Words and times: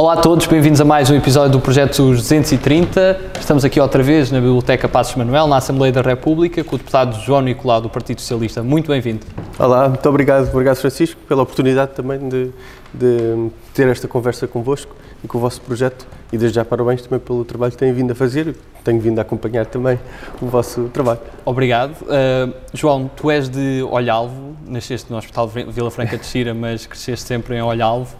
Olá 0.00 0.14
a 0.14 0.16
todos, 0.16 0.46
bem-vindos 0.46 0.80
a 0.80 0.84
mais 0.86 1.10
um 1.10 1.14
episódio 1.14 1.52
do 1.52 1.60
Projeto 1.60 2.12
230. 2.12 3.32
Estamos 3.38 3.66
aqui 3.66 3.78
outra 3.78 4.02
vez 4.02 4.30
na 4.30 4.40
Biblioteca 4.40 4.88
Passos 4.88 5.14
Manuel, 5.14 5.46
na 5.46 5.58
Assembleia 5.58 5.92
da 5.92 6.00
República, 6.00 6.64
com 6.64 6.76
o 6.76 6.78
deputado 6.78 7.20
João 7.20 7.42
Nicolau, 7.42 7.82
do 7.82 7.90
Partido 7.90 8.18
Socialista. 8.18 8.62
Muito 8.62 8.90
bem-vindo. 8.90 9.26
Olá, 9.58 9.90
muito 9.90 10.08
obrigado, 10.08 10.48
obrigado 10.48 10.76
Francisco, 10.76 11.20
pela 11.28 11.42
oportunidade 11.42 11.92
também 11.92 12.18
de, 12.30 12.50
de 12.94 13.50
ter 13.74 13.88
esta 13.88 14.08
conversa 14.08 14.48
convosco 14.48 14.96
e 15.22 15.28
com 15.28 15.36
o 15.36 15.40
vosso 15.42 15.60
projeto 15.60 16.06
e 16.32 16.38
desde 16.38 16.56
já 16.56 16.64
parabéns 16.64 17.02
também 17.02 17.18
pelo 17.18 17.44
trabalho 17.44 17.70
que 17.70 17.76
têm 17.76 17.92
vindo 17.92 18.12
a 18.12 18.14
fazer, 18.14 18.56
tenho 18.82 19.00
vindo 19.00 19.18
a 19.18 19.22
acompanhar 19.22 19.66
também 19.66 20.00
o 20.40 20.46
vosso 20.46 20.84
trabalho. 20.94 21.20
Obrigado. 21.44 21.92
Uh, 22.04 22.54
João, 22.72 23.10
tu 23.14 23.30
és 23.30 23.50
de 23.50 23.82
Olhalvo, 23.82 24.56
nasceste 24.66 25.12
no 25.12 25.18
Hospital 25.18 25.46
Vila 25.46 25.90
Franca 25.90 26.16
de 26.16 26.24
Xira, 26.24 26.54
mas 26.54 26.86
cresceste 26.86 27.26
sempre 27.26 27.54
em 27.56 27.60
Olhalvo 27.60 28.16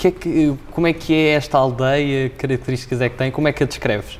que 0.00 0.08
é 0.08 0.10
que, 0.10 0.54
como 0.70 0.86
é 0.86 0.94
que 0.94 1.12
é 1.12 1.32
esta 1.32 1.58
aldeia? 1.58 2.30
Que 2.30 2.36
características 2.36 3.02
é 3.02 3.10
que 3.10 3.18
tem? 3.18 3.30
Como 3.30 3.46
é 3.46 3.52
que 3.52 3.62
a 3.62 3.66
descreves? 3.66 4.18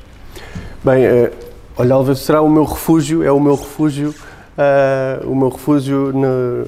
Bem, 0.83 1.07
uh, 1.07 1.31
olha, 1.75 1.95
Alves 1.95 2.19
será 2.19 2.39
o 2.39 2.49
meu 2.49 2.65
refúgio, 2.65 3.23
é 3.23 3.31
o 3.31 3.39
meu 3.39 3.55
refúgio, 3.55 4.09
uh, 4.11 5.27
o 5.27 5.35
meu 5.35 5.49
refúgio 5.49 6.13
no, 6.13 6.65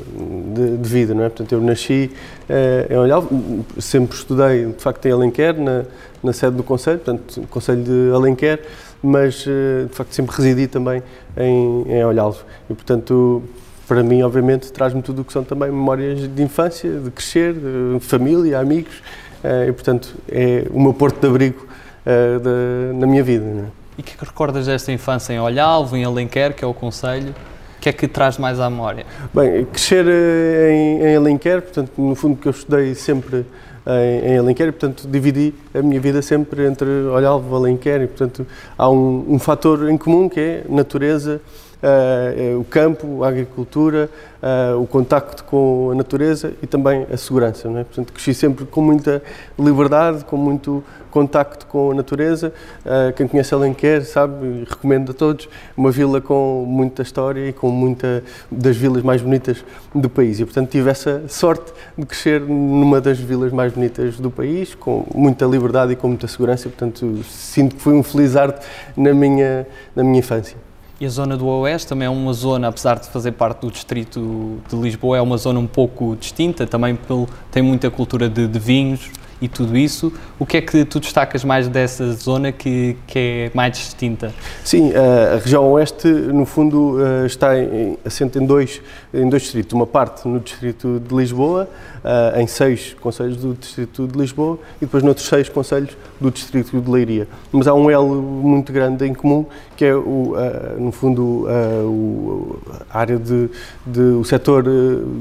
de, 0.56 0.78
de, 0.78 0.90
vida, 0.90 1.14
não 1.14 1.24
é? 1.26 1.30
Portanto, 1.30 1.52
eu 1.52 1.62
nasci 1.62 2.12
uh, 2.50 2.92
em 2.92 2.98
Olhalvo, 2.98 3.64
sempre 3.78 4.18
estudei, 4.18 4.66
de 4.66 4.82
facto, 4.82 5.06
em 5.06 5.12
Alenquer, 5.12 5.60
na, 5.60 5.84
na 6.24 6.34
sede 6.34 6.58
do 6.58 6.64
Conselho, 6.64 6.98
portanto, 6.98 7.48
Conselho 7.52 7.84
de 7.84 8.16
Alenquer, 8.16 8.64
mas, 9.04 9.46
uh, 9.46 9.86
de 9.90 9.96
facto, 9.96 10.12
sempre 10.12 10.36
residi 10.36 10.66
também 10.66 11.04
em, 11.38 11.84
em. 11.84 12.02
E, 12.68 12.74
portanto, 12.74 13.44
para 13.94 14.02
mim, 14.02 14.24
obviamente, 14.24 14.74
traz-me 14.74 15.04
tudo 15.04 15.22
o 15.22 15.24
que 15.24 15.32
são 15.32 15.44
também 15.44 15.70
memórias 15.70 16.28
de 16.28 16.42
infância, 16.42 16.90
de 16.90 17.12
crescer, 17.12 17.54
de 17.54 18.00
família, 18.00 18.60
amigos, 18.60 19.04
uh, 19.44 19.70
e 19.70 19.72
portanto 19.72 20.16
é 20.28 20.66
o 20.72 20.82
meu 20.82 20.96
porto 20.96 21.22
de 21.22 21.28
abrigo 21.28 21.64
uh, 21.64 22.40
de, 22.40 22.98
na 22.98 23.06
minha 23.06 23.22
vida. 23.22 23.46
Né? 23.46 23.66
E 23.96 24.02
o 24.02 24.04
que 24.04 24.14
é 24.14 24.18
que 24.18 24.26
recordas 24.26 24.66
desta 24.66 24.92
infância 24.92 25.32
em 25.32 25.40
Olhalvo, 25.40 25.96
em 25.96 26.04
Alenquer, 26.04 26.56
que 26.56 26.66
é 26.66 26.68
o 26.68 26.74
Conselho? 26.74 27.36
O 27.78 27.82
que 27.82 27.90
é 27.90 27.94
que 27.94 28.08
traz 28.08 28.40
mais 28.40 28.60
à 28.60 28.68
memória? 28.68 29.06
Bem, 29.32 29.64
crescer 29.66 30.08
eh, 30.08 30.72
em, 30.72 31.04
em 31.04 31.16
Alenquer, 31.16 31.62
portanto, 31.62 31.92
no 31.96 32.16
fundo 32.16 32.36
que 32.36 32.48
eu 32.48 32.52
estudei 32.52 32.96
sempre 32.96 33.46
em, 33.86 34.32
em 34.32 34.38
Alenquer 34.40 34.70
e, 34.70 34.72
portanto, 34.72 35.08
dividi 35.08 35.54
a 35.72 35.84
minha 35.84 36.02
vida 36.02 36.20
sempre 36.24 36.66
entre 36.66 36.90
Olhalvo 36.90 37.54
e 37.54 37.58
Alenquer 37.60 38.02
e, 38.02 38.08
portanto, 38.08 38.48
há 38.76 38.90
um, 38.90 39.36
um 39.36 39.38
fator 39.38 39.88
em 39.88 39.98
comum 40.00 40.28
que 40.28 40.40
é 40.40 40.64
natureza, 40.68 41.40
uh, 41.84 42.60
o 42.60 42.64
campo, 42.64 43.24
a 43.24 43.28
agricultura, 43.28 44.10
uh, 44.42 44.82
o 44.82 44.88
contacto 44.88 45.44
com 45.44 45.90
a 45.92 45.96
natureza 45.96 46.54
e 46.62 46.68
também 46.68 47.06
a 47.12 47.18
segurança. 47.18 47.70
Não 47.70 47.80
é? 47.80 47.84
Portanto, 47.84 48.14
cresci 48.14 48.34
sempre 48.34 48.66
com 48.66 48.82
muita 48.82 49.22
liberdade, 49.60 50.24
com 50.24 50.38
muito 50.38 50.84
contacto 51.12 51.68
com 51.68 51.92
a 51.92 51.94
natureza. 51.94 52.54
Uh, 52.86 53.14
quem 53.14 53.28
conhece 53.28 53.54
Alenquer 53.54 54.04
sabe, 54.06 54.66
recomendo 54.68 55.12
a 55.12 55.14
todos, 55.14 55.48
uma 55.78 55.92
vila 55.92 56.20
com 56.22 56.66
muita 56.66 57.04
história 57.04 57.50
e 57.50 57.54
com 57.54 57.70
muita 57.70 58.24
das 58.50 58.76
vilas 58.76 59.04
mais 59.04 59.22
bonitas 59.22 59.64
do 59.94 60.10
país. 60.10 60.40
E, 60.40 60.46
portanto, 60.46 60.70
tive 60.70 60.90
essa 60.90 61.24
sorte 61.28 61.72
de 61.98 62.06
crescer 62.06 62.42
numa 62.42 63.00
das 63.00 63.20
vilas 63.20 63.52
mais 63.52 63.74
bonitas 63.74 64.18
do 64.20 64.32
país, 64.32 64.74
com 64.74 65.06
muita 65.14 65.46
liberdade 65.46 65.94
e 65.94 65.96
com 65.96 66.08
muita 66.08 66.28
segurança. 66.28 66.68
E, 66.68 66.72
portanto, 66.72 67.20
sinto 67.24 67.76
que 67.76 67.82
fui 67.82 67.94
um 67.94 68.02
felizardo 68.02 68.60
na 68.98 69.14
minha, 69.14 69.68
na 69.96 70.04
minha 70.04 70.20
infância. 70.20 70.58
E 71.00 71.06
a 71.06 71.10
zona 71.10 71.36
do 71.36 71.48
Oeste 71.48 71.88
também 71.88 72.06
é 72.06 72.10
uma 72.10 72.34
zona, 72.34 72.68
apesar 72.68 73.00
de 73.00 73.08
fazer 73.10 73.32
parte 73.32 73.62
do 73.62 73.72
distrito 73.72 74.60
de 74.70 74.76
Lisboa, 74.76 75.18
é 75.18 75.22
uma 75.22 75.38
zona 75.38 75.60
um 75.60 75.68
pouco 75.68 76.16
distinta, 76.16 76.68
também 76.68 76.98
tem 77.52 77.64
muita 77.64 77.90
cultura 77.90 78.30
de, 78.30 78.48
de 78.48 78.60
vinhos, 78.60 79.10
e 79.44 79.48
tudo 79.50 79.78
isso. 79.78 80.14
O 80.40 80.46
que 80.46 80.56
é 80.56 80.62
que 80.62 80.86
tu 80.86 81.02
destacas 81.02 81.44
mais 81.44 81.68
dessa 81.68 82.14
zona 82.14 82.50
que, 82.54 82.96
que 83.06 83.20
é 83.20 83.52
mais 83.54 83.74
distinta? 83.74 84.34
Sim, 84.64 84.94
a 84.96 85.38
região 85.38 85.70
oeste, 85.74 86.08
no 86.08 86.46
fundo, 86.46 86.98
eh, 87.06 87.26
está 87.26 87.60
em, 87.60 87.98
assente 88.06 88.40
em 88.40 88.46
dois, 88.46 88.82
em 89.14 89.28
dois 89.28 89.42
distritos. 89.42 89.74
Uma 89.74 89.86
parte 89.86 90.26
no 90.26 90.40
distrito 90.40 91.02
de 91.06 91.14
Lisboa, 91.14 91.68
eh, 92.06 92.42
em 92.42 92.48
seis 92.48 92.96
conselhos 93.02 93.36
do 93.36 93.54
distrito 93.54 94.08
de 94.08 94.18
Lisboa, 94.18 94.58
e 94.78 94.86
depois 94.86 95.04
noutros 95.04 95.28
seis 95.28 95.50
conselhos 95.50 95.92
do 96.24 96.32
distrito 96.32 96.80
de 96.80 96.90
Leiria. 96.90 97.28
Mas 97.52 97.68
há 97.68 97.74
um 97.74 97.90
elo 97.90 98.22
muito 98.22 98.72
grande 98.72 99.06
em 99.06 99.14
comum, 99.14 99.46
que 99.76 99.84
é, 99.84 99.94
o, 99.94 100.34
eh, 100.38 100.76
no 100.78 100.92
fundo, 100.92 101.48
a 102.90 103.00
área 103.00 103.18
de, 103.18 103.50
de, 103.86 104.02
o 104.02 104.24
setor 104.24 104.64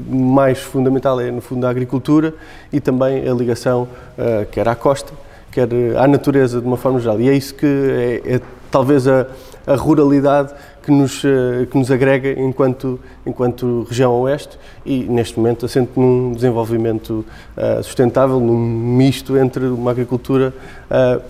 mais 0.09 0.59
fundamental 0.59 1.19
é, 1.19 1.29
no 1.29 1.41
fundo, 1.41 1.67
a 1.67 1.69
agricultura 1.69 2.33
e 2.71 2.79
também 2.79 3.27
a 3.27 3.33
ligação 3.33 3.83
uh, 4.17 4.45
quer 4.51 4.67
à 4.67 4.75
costa, 4.75 5.11
quer 5.51 5.67
à 5.97 6.07
natureza 6.07 6.61
de 6.61 6.65
uma 6.65 6.77
forma 6.77 6.99
geral. 6.99 7.19
E 7.19 7.29
é 7.29 7.33
isso 7.33 7.53
que 7.53 7.65
é, 7.65 8.35
é 8.35 8.41
talvez 8.71 9.07
a, 9.07 9.27
a, 9.65 9.75
ruralidade 9.75 10.53
que 10.81 10.91
nos, 10.91 11.23
uh, 11.23 11.65
que 11.69 11.77
nos 11.77 11.89
agrega 11.91 12.39
enquanto, 12.39 12.99
enquanto 13.25 13.85
região 13.89 14.13
oeste 14.21 14.57
e, 14.85 15.03
neste 15.03 15.37
momento, 15.39 15.65
assente 15.65 15.91
num 15.95 16.31
desenvolvimento 16.33 17.25
uh, 17.57 17.83
sustentável, 17.83 18.39
num 18.39 18.57
misto 18.57 19.37
entre 19.37 19.65
uma 19.65 19.91
agricultura 19.91 20.53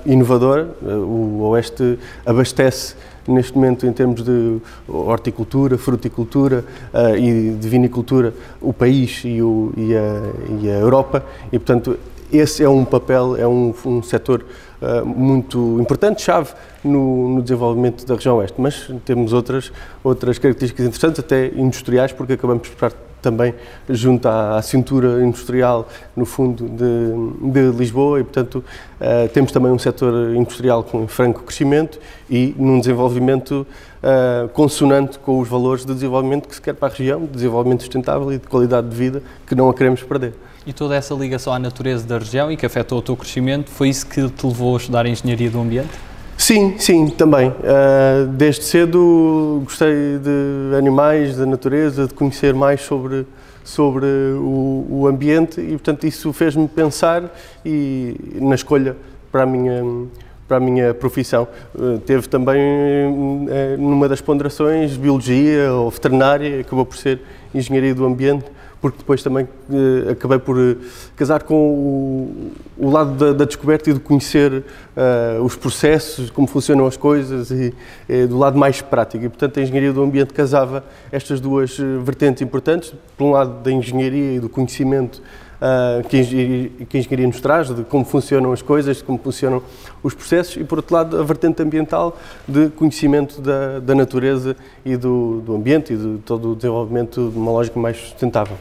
inovadora. 0.05 0.67
o 0.81 1.39
oeste 1.43 1.97
abastece 2.25 2.95
neste 3.27 3.55
momento, 3.55 3.85
em 3.85 3.93
termos 3.93 4.23
de 4.23 4.57
horticultura, 4.87 5.77
fruticultura 5.77 6.65
uh, 6.93 7.15
e 7.15 7.55
de 7.55 7.69
vinicultura, 7.69 8.33
o 8.61 8.73
país 8.73 9.21
e, 9.23 9.41
o, 9.41 9.71
e, 9.77 9.95
a, 9.95 10.61
e, 10.61 10.69
a, 10.69 10.79
Europa, 10.79 11.23
e 11.51 11.59
portanto 11.59 11.97
esse 12.31 12.63
é 12.63 12.69
um 12.69 12.83
papel, 12.83 13.35
é 13.37 13.47
um, 13.47 13.73
um 13.85 14.01
setor 14.01 14.43
uh, 14.83 15.05
muito 15.05 15.79
importante, 15.79 16.21
chave 16.21 16.51
no, 16.83 17.35
no, 17.35 17.41
desenvolvimento 17.41 18.05
da 18.05 18.15
região 18.15 18.37
oeste, 18.37 18.59
mas 18.59 18.91
temos 19.05 19.33
outras, 19.33 19.71
outras 20.03 20.37
características 20.37 20.85
interessantes, 20.85 21.19
até 21.19 21.47
industriais, 21.47 22.11
porque 22.11 22.33
acabamos 22.33 22.67
por 22.67 22.73
estar 22.73 22.91
também 23.23 23.55
junto 23.89 24.27
à, 24.27 24.57
à, 24.57 24.61
cintura 24.61 25.23
industrial, 25.23 25.87
no 26.15 26.25
fundo, 26.25 26.67
de, 26.67 27.51
de 27.51 27.77
Lisboa 27.77 28.19
e, 28.19 28.23
portanto, 28.23 28.55
uh, 28.55 29.29
temos 29.29 29.51
também 29.51 29.71
um 29.71 29.79
setor 29.79 30.35
industrial 30.35 30.83
com 30.83 31.07
franco 31.07 31.41
crescimento 31.43 31.99
e 32.29 32.53
num 32.57 32.79
desenvolvimento 32.79 33.65
uh, 34.03 34.49
consonante 34.49 35.17
com 35.17 35.39
os 35.39 35.47
valores 35.47 35.85
de 35.85 35.93
desenvolvimento 35.93 36.49
que 36.49 36.55
se 36.55 36.61
quer 36.61 36.73
para 36.73 36.89
a 36.89 36.95
região, 36.95 37.21
de 37.21 37.27
desenvolvimento 37.27 37.79
sustentável 37.79 38.31
e 38.33 38.37
de 38.37 38.47
qualidade 38.47 38.89
de 38.89 38.95
vida 38.95 39.23
que 39.47 39.55
não 39.55 39.69
a 39.69 39.73
queremos 39.73 40.03
perder. 40.03 40.33
E 40.65 40.71
toda 40.71 40.95
essa 40.95 41.13
ligação 41.13 41.51
à 41.51 41.59
natureza 41.59 42.07
da 42.07 42.17
região 42.17 42.49
e 42.49 42.55
que 42.55 42.65
afetou 42.65 42.99
o 42.99 43.01
teu 43.01 43.17
crescimento, 43.17 43.69
foi 43.69 43.89
isso 43.89 44.07
que 44.07 44.29
te 44.29 44.47
levou 44.47 44.75
a 44.75 44.77
estudar 44.77 45.05
Engenharia 45.05 45.49
do 45.49 45.59
Ambiente? 45.59 45.89
Sim, 46.37 46.77
sim, 46.77 47.07
também. 47.07 47.49
Uh, 47.49 48.27
desde 48.29 48.63
cedo 48.63 49.61
gostei 49.65 50.19
de 50.19 50.77
animais, 50.77 51.35
da 51.35 51.45
natureza, 51.45 52.07
de 52.07 52.13
conhecer 52.13 52.53
mais 52.53 52.81
sobre, 52.81 53.25
sobre 53.63 54.05
o, 54.05 54.87
o 54.89 55.07
ambiente 55.07 55.59
e, 55.59 55.71
portanto, 55.71 56.05
isso 56.05 56.31
fez-me 56.31 56.67
pensar 56.67 57.23
e 57.65 58.15
na 58.35 58.55
escolha 58.55 58.95
para 59.33 59.43
a 59.43 59.45
minha, 59.45 59.83
para 60.47 60.57
a 60.57 60.59
minha 60.61 60.93
profissão. 60.93 61.45
Uh, 61.75 61.99
teve 61.99 62.27
também, 62.29 62.61
uh, 62.61 63.77
numa 63.77 64.07
das 64.07 64.21
ponderações, 64.21 64.95
biologia 64.95 65.73
ou 65.73 65.89
veterinária, 65.89 66.61
acabou 66.61 66.85
por 66.85 66.95
ser 66.95 67.19
engenharia 67.53 67.93
do 67.93 68.05
ambiente, 68.05 68.45
porque 68.83 68.97
depois 68.97 69.23
também 69.23 69.45
uh, 69.45 70.11
acabei 70.11 70.37
por 70.37 70.57
uh, 70.57 70.75
casar 71.15 71.43
com 71.43 71.55
o, 71.55 72.51
o 72.77 72.89
lado 72.89 73.11
da, 73.11 73.31
da, 73.31 73.45
descoberta 73.45 73.89
e 73.89 73.93
de 73.93 73.99
conhecer 74.01 74.51
uh, 74.51 75.41
os 75.41 75.55
processos, 75.55 76.29
como 76.29 76.47
funcionam 76.47 76.85
as 76.85 76.97
coisas 76.97 77.49
e 77.49 77.73
do 78.27 78.37
lado 78.37 78.57
mais 78.57 78.81
prático. 78.81 79.23
E, 79.23 79.29
portanto, 79.29 79.57
a 79.57 79.63
engenharia 79.63 79.93
do 79.93 80.03
ambiente 80.03 80.33
casava 80.33 80.83
estas 81.13 81.39
duas 81.39 81.77
vertentes 82.03 82.41
importantes, 82.41 82.93
por 83.17 83.23
um 83.23 83.31
lado 83.31 83.63
da 83.63 83.71
engenharia 83.71 84.35
e 84.35 84.39
do 84.41 84.49
conhecimento 84.49 85.21
que, 86.09 86.17
a 86.17 86.19
engenharia, 86.19 86.69
que 86.89 86.97
a 86.97 86.99
engenharia 86.99 87.27
nos 87.27 87.39
traz, 87.39 87.69
de 87.73 87.83
como 87.85 88.03
funcionam 88.03 88.51
as 88.51 88.61
coisas, 88.61 88.97
de 88.97 89.03
como 89.03 89.17
funcionam 89.17 89.63
os 90.03 90.13
processos, 90.13 90.57
e 90.57 90.63
por 90.65 90.79
outro 90.79 90.93
lado 90.93 91.17
a 91.17 91.23
vertente 91.23 91.61
ambiental 91.61 92.17
de 92.45 92.69
conhecimento 92.71 93.39
da, 93.39 93.79
da 93.79 93.95
natureza 93.95 94.57
e 94.83 94.97
do, 94.97 95.41
do 95.41 95.55
ambiente 95.55 95.93
e 95.93 95.97
de 95.97 96.17
todo 96.25 96.51
o 96.51 96.55
desenvolvimento 96.55 97.29
de 97.31 97.37
uma 97.37 97.51
lógica 97.51 97.79
mais 97.79 97.97
sustentável. 97.97 98.57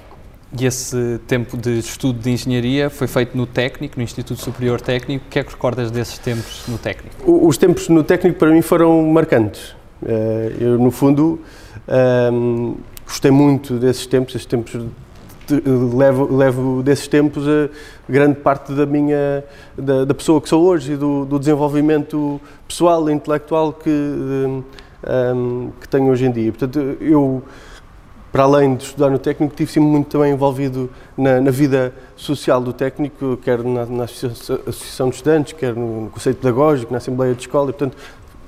E 0.58 0.66
esse 0.66 1.18
tempo 1.26 1.56
de 1.56 1.78
estudo 1.78 2.18
de 2.18 2.30
engenharia 2.30 2.90
foi 2.90 3.06
feito 3.06 3.34
no 3.36 3.46
técnico, 3.46 3.96
no 3.96 4.02
Instituto 4.02 4.38
Superior 4.40 4.80
Técnico. 4.80 5.24
O 5.26 5.30
que 5.30 5.38
é 5.38 5.44
que 5.44 5.50
recordas 5.50 5.90
desses 5.90 6.18
tempos 6.18 6.64
no 6.68 6.76
técnico? 6.76 7.46
Os 7.46 7.56
tempos 7.56 7.88
no 7.88 8.04
técnico 8.04 8.38
para 8.38 8.50
mim 8.50 8.60
foram 8.60 9.02
marcantes. 9.06 9.74
Eh, 10.04 10.52
eu, 10.60 10.78
no 10.78 10.90
fundo, 10.90 11.40
ehm, 11.88 12.74
gostei 13.06 13.30
muito 13.30 13.78
desses 13.78 14.04
tempos, 14.06 14.34
esses 14.34 14.46
tempos 14.46 14.78
levo, 15.94 16.34
levo 16.34 16.82
desses 16.82 17.08
tempos 17.08 17.44
a 17.48 17.68
grande 18.08 18.36
parte 18.36 18.72
da 18.72 18.86
minha 18.86 19.44
da, 19.76 20.04
da 20.04 20.14
pessoa 20.14 20.40
que 20.40 20.48
sou 20.48 20.62
hoje 20.64 20.92
e 20.92 20.96
do, 20.96 21.24
do 21.24 21.38
desenvolvimento 21.38 22.40
pessoal 22.68 23.08
e 23.08 23.12
intelectual 23.12 23.72
que, 23.72 23.90
ehm, 23.90 25.70
que 25.80 25.88
tenho 25.88 26.10
hoje 26.10 26.26
em 26.26 26.30
dia. 26.30 26.52
Portanto, 26.52 26.78
eu 27.00 27.42
para 28.32 28.44
além 28.44 28.74
de 28.74 28.84
estudar 28.84 29.10
no 29.10 29.18
técnico, 29.18 29.54
tive 29.54 29.70
sempre 29.70 29.90
muito 29.90 30.08
também 30.08 30.32
envolvido 30.32 30.88
na, 31.16 31.38
na 31.38 31.50
vida 31.50 31.92
social 32.16 32.62
do 32.62 32.72
técnico, 32.72 33.36
quer 33.36 33.62
na, 33.62 33.84
na, 33.84 34.04
Associação 34.04 35.10
de 35.10 35.16
Estudantes, 35.16 35.52
quer 35.52 35.74
no, 35.74 36.04
no 36.04 36.10
Conselho 36.10 36.36
Pedagógico, 36.36 36.90
na 36.90 36.96
Assembleia 36.96 37.34
de 37.34 37.42
Escola, 37.42 37.68
e 37.68 37.72
portanto 37.74 37.96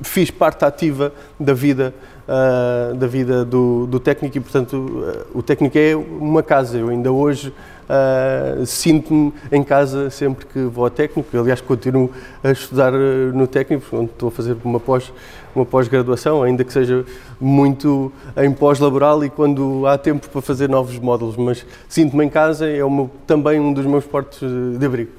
fiz 0.00 0.30
parte 0.30 0.64
ativa 0.64 1.12
da 1.38 1.52
vida 1.52 1.94
uh, 2.26 2.94
da 2.94 3.06
vida 3.06 3.44
do, 3.44 3.86
do, 3.86 4.00
técnico 4.00 4.38
e 4.38 4.40
portanto 4.40 4.74
uh, 4.74 5.38
o 5.38 5.42
técnico 5.42 5.78
é 5.78 5.94
uma 5.94 6.42
casa. 6.42 6.78
Eu 6.78 6.88
ainda 6.88 7.12
hoje 7.12 7.52
Uh, 7.84 8.64
sinto-me 8.64 9.32
em 9.52 9.62
casa 9.62 10.08
sempre 10.10 10.46
que 10.46 10.60
vou 10.64 10.84
ao 10.84 10.90
técnico. 10.90 11.36
Aliás, 11.38 11.60
continuo 11.60 12.10
a 12.42 12.50
estudar 12.50 12.92
no 12.92 13.46
técnico, 13.46 13.84
onde 13.96 14.10
estou 14.10 14.28
a 14.28 14.32
fazer 14.32 14.56
uma 14.64 14.80
pós 14.80 15.12
uma 15.54 15.64
pós-graduação, 15.64 16.42
ainda 16.42 16.64
que 16.64 16.72
seja 16.72 17.04
muito 17.40 18.12
em 18.36 18.50
pós-laboral 18.52 19.24
e 19.24 19.30
quando 19.30 19.86
há 19.86 19.96
tempo 19.96 20.28
para 20.28 20.42
fazer 20.42 20.68
novos 20.68 20.98
módulos. 20.98 21.36
Mas 21.36 21.64
sinto-me 21.88 22.24
em 22.24 22.28
casa, 22.28 22.66
é 22.68 22.80
também 23.26 23.60
um 23.60 23.72
dos 23.72 23.86
meus 23.86 24.04
portos 24.04 24.40
de 24.78 24.84
abrigo. 24.84 25.12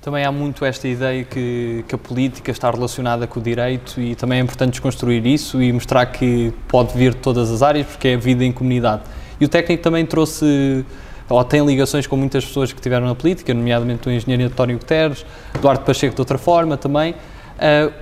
Também 0.00 0.24
há 0.24 0.32
muito 0.32 0.64
esta 0.64 0.88
ideia 0.88 1.24
que, 1.24 1.84
que, 1.86 1.94
a 1.94 1.98
política 1.98 2.50
está 2.50 2.70
relacionada 2.70 3.26
com 3.26 3.38
o 3.38 3.42
direito 3.42 4.00
e 4.00 4.14
também 4.14 4.38
é 4.38 4.42
importante 4.42 4.70
desconstruir 4.70 5.26
isso 5.26 5.62
e 5.62 5.70
mostrar 5.70 6.06
que 6.06 6.54
pode 6.68 6.96
vir 6.96 7.12
de 7.12 7.20
todas 7.20 7.50
as 7.50 7.60
áreas, 7.60 7.86
porque 7.86 8.08
é 8.08 8.14
a 8.14 8.18
vida 8.18 8.42
em 8.42 8.50
comunidade. 8.50 9.02
E 9.38 9.44
o 9.44 9.48
técnico 9.48 9.82
também 9.82 10.06
trouxe 10.06 10.86
ou 11.30 11.44
tem 11.44 11.64
ligações 11.64 12.06
com 12.06 12.16
muitas 12.16 12.44
pessoas 12.44 12.72
que 12.72 12.78
estiveram 12.78 13.06
na 13.06 13.14
política, 13.14 13.54
nomeadamente 13.54 14.08
o 14.08 14.12
engenheiro 14.12 14.52
António 14.52 14.76
Guterres, 14.76 15.24
Eduardo 15.54 15.84
Pacheco 15.84 16.14
de 16.14 16.20
outra 16.20 16.36
forma 16.36 16.76
também. 16.76 17.12
Uh, 17.12 17.92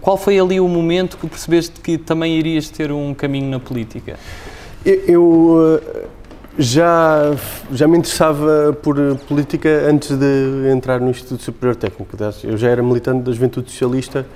qual 0.00 0.16
foi 0.16 0.38
ali 0.38 0.60
o 0.60 0.68
momento 0.68 1.16
que 1.16 1.26
percebeste 1.26 1.80
que 1.80 1.98
também 1.98 2.38
irias 2.38 2.68
ter 2.68 2.92
um 2.92 3.12
caminho 3.14 3.50
na 3.50 3.60
política? 3.60 4.18
Eu, 4.84 5.80
ah, 5.82 6.08
já, 6.58 7.32
já 7.72 7.86
me 7.86 7.98
interessava 7.98 8.76
por 8.82 8.96
política 9.28 9.68
antes 9.88 10.16
de 10.16 10.70
entrar 10.70 11.00
no 11.00 11.10
Instituto 11.10 11.42
Superior 11.42 11.76
Técnico. 11.76 12.16
Eu 12.44 12.56
já 12.56 12.68
era 12.68 12.82
militante 12.82 13.22
da 13.22 13.32
Juventude 13.32 13.70
Socialista, 13.70 14.26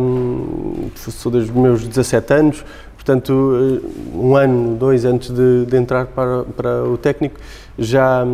um, 0.00 0.90
sou 0.96 1.30
dos 1.30 1.48
meus 1.50 1.86
17 1.86 2.34
anos, 2.34 2.64
Portanto, 2.98 3.32
eh, 3.32 4.16
um 4.16 4.34
ano, 4.34 4.76
dois 4.76 5.04
antes 5.04 5.30
de, 5.30 5.64
de 5.64 5.76
entrar 5.76 6.06
para, 6.06 6.42
para 6.42 6.84
o 6.84 6.98
técnico, 6.98 7.38
já, 7.78 8.26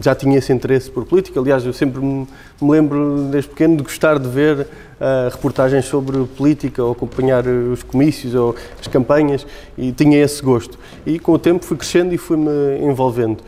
já 0.00 0.14
tinha 0.14 0.36
esse 0.36 0.52
interesse 0.52 0.90
por 0.90 1.06
política. 1.06 1.40
Aliás, 1.40 1.64
eu 1.64 1.72
sempre 1.72 2.02
me, 2.02 2.28
me 2.60 2.70
lembro, 2.70 3.28
desde 3.30 3.48
pequeno, 3.48 3.78
de 3.78 3.82
gostar 3.82 4.18
de 4.18 4.28
ver 4.28 4.60
uh, 4.60 5.30
reportagens 5.32 5.86
sobre 5.86 6.22
política, 6.36 6.84
ou 6.84 6.92
acompanhar 6.92 7.46
os 7.46 7.82
comícios 7.82 8.34
ou 8.34 8.54
as 8.78 9.46
e 9.76 9.90
tinha 9.90 10.22
esse 10.22 10.42
gosto. 10.42 10.78
E 11.06 11.18
com 11.18 11.32
o 11.32 11.38
tempo 11.38 11.64
fui 11.64 11.78
crescendo 11.78 12.14
e 12.14 12.18
fui-me 12.18 12.78
envolvendo. 12.82 13.38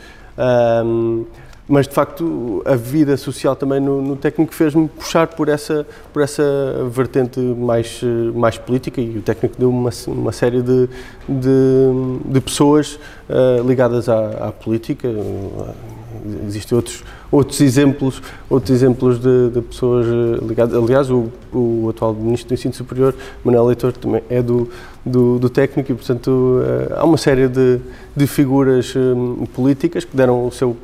Mas 1.69 1.89
de 1.89 1.95
facto 1.95 2.63
a 2.65 2.77
vida 2.77 3.17
social 3.17 3.57
também 3.57 3.81
no, 3.81 4.01
no 4.01 4.17
técnico 4.17 4.55
fez-me 4.55 4.89
puxar 4.89 5.27
por 5.27 5.49
essa 5.49 5.87
por 6.13 6.23
essa 6.23 6.43
vertente 6.91 7.41
mais 7.41 8.01
mais 8.35 8.57
política 8.57 9.01
e 9.01 9.19
o 9.19 9.23
técnico 9.23 9.57
deu 9.59 9.69
uma, 9.69 9.91
uma 10.07 10.33
série 10.33 10.63
de, 10.63 10.89
de, 11.29 11.51
de 12.25 12.41
pessoas 12.41 12.99
uh, 13.29 13.67
ligadas 13.67 14.09
à, 14.09 14.49
à, 14.49 14.53
política. 14.53 15.09
Existem 16.47 16.77
outros 16.77 17.05
outros 17.31 17.61
exemplos 17.61 18.23
outros 18.49 18.71
exemplos 18.71 19.19
de, 19.19 19.51
de, 19.51 19.61
pessoas 19.61 20.07
ligadas. 20.43 20.75
Aliás 20.75 21.11
o, 21.11 21.31
o 21.53 21.89
atual 21.91 22.15
ministro 22.15 22.49
do 22.49 22.55
ensino 22.55 22.75
superior 22.75 23.15
Manuel 23.45 23.67
Leitor 23.67 23.93
também 23.93 24.23
é 24.31 24.41
do 24.41 24.69
do, 25.05 25.39
do 25.39 25.49
técnico 25.49 25.93
e 25.93 25.95
portanto 25.95 26.29
uh, 26.29 26.95
há 26.97 27.05
uma 27.05 27.17
série 27.17 27.49
de, 27.49 27.81
de 28.15 28.27
figuras 28.27 28.95
um, 28.97 29.47
políticas 29.47 30.05
que 30.05 30.17
deram 30.17 30.47
o 30.47 30.51
seu 30.51 30.77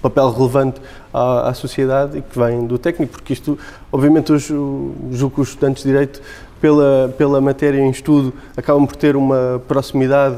papel 0.00 0.30
relevante 0.30 0.80
à, 1.12 1.48
à, 1.48 1.54
sociedade 1.54 2.18
e 2.18 2.22
que 2.22 2.38
vem 2.38 2.66
do 2.66 2.78
técnico, 2.78 3.12
porque 3.12 3.32
isto, 3.32 3.58
obviamente, 3.92 4.32
os, 4.32 4.44
julgo 4.44 5.34
que 5.34 5.40
os 5.40 5.48
estudantes 5.48 5.82
de 5.82 5.90
Direito, 5.90 6.20
pela, 6.60 7.14
pela 7.16 7.40
matéria 7.40 7.80
em 7.80 7.90
estudo, 7.90 8.32
acabam 8.56 8.86
por 8.86 8.96
ter 8.96 9.16
uma 9.16 9.62
proximidade 9.68 10.36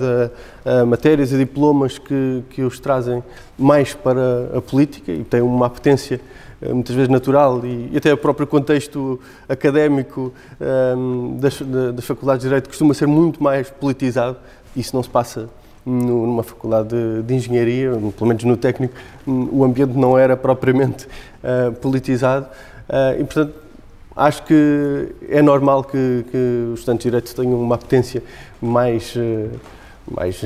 a, 0.65 0.81
a 0.81 0.87
matérias 0.87 1.33
e 1.33 1.39
diplomas 1.39 1.99
que, 1.99 2.43
que 2.51 2.62
os 2.62 2.79
trazem 2.79 3.23
mais 3.59 3.95
para 3.95 4.51
a 4.57 4.61
política 4.61 5.12
e 5.12 5.25
têm 5.25 5.41
uma 5.41 5.67
apetência 5.67 6.21
eh, 6.61 6.73
muitas 6.73 6.95
vezes 6.95 7.09
natural 7.09 7.65
e, 7.65 7.91
e 7.93 7.97
até 7.97 8.12
o 8.12 8.19
próprio 8.19 8.47
contexto 8.47 9.19
académico 9.49 10.33
um, 10.61 11.37
ehm, 11.37 11.39
das, 11.39 11.61
das 11.95 12.05
faculdades 12.05 12.43
de 12.43 12.49
Direito 12.49 12.69
costuma 12.69 12.93
ser 12.93 13.07
muito 13.07 13.43
mais 13.43 13.71
politizado. 13.71 14.37
Isso 14.77 14.95
não 14.95 15.03
se 15.03 15.09
passa 15.09 15.49
numa 15.85 16.43
faculdade 16.43 16.88
de, 16.88 17.23
de, 17.23 17.35
engenharia, 17.35 17.91
pelo 18.17 18.27
menos 18.27 18.44
no 18.44 18.56
técnico, 18.56 18.94
o 19.27 19.65
ambiente 19.65 19.97
não 19.97 20.19
era 20.19 20.37
propriamente 20.37 21.06
uh, 21.06 21.73
politizado 21.73 22.47
uh, 22.88 23.21
e, 23.21 23.25
portanto, 23.25 23.55
acho 24.15 24.43
que 24.43 25.09
é 25.29 25.41
normal 25.41 25.85
que, 25.85 26.25
que 26.31 26.71
os 26.73 26.81
estudantes 26.81 27.05
de 27.05 27.11
Direito 27.11 27.35
tenham 27.35 27.61
uma 27.61 27.75
apetência 27.77 28.23
mais, 28.61 29.15
uh, 29.17 29.50
mais 30.11 30.43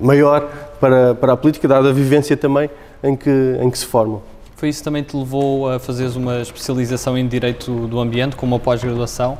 maior 0.00 0.48
para, 0.80 1.14
para 1.14 1.32
a 1.34 1.36
política, 1.36 1.68
dada 1.68 1.90
a 1.90 1.92
vivência 1.92 2.36
também 2.36 2.70
em 3.02 3.16
que, 3.16 3.58
em 3.60 3.70
que 3.70 3.78
se 3.78 3.86
formam. 3.86 4.22
Foi 4.56 4.68
isso 4.68 4.84
também 4.84 5.02
que 5.02 5.10
te 5.10 5.16
levou 5.16 5.70
a 5.70 5.78
fazeres 5.78 6.16
uma 6.16 6.40
especialização 6.42 7.16
em 7.16 7.26
Direito 7.26 7.86
do 7.88 7.98
Ambiente, 7.98 8.36
com 8.36 8.44
uma 8.44 8.58
pós-graduação? 8.58 9.38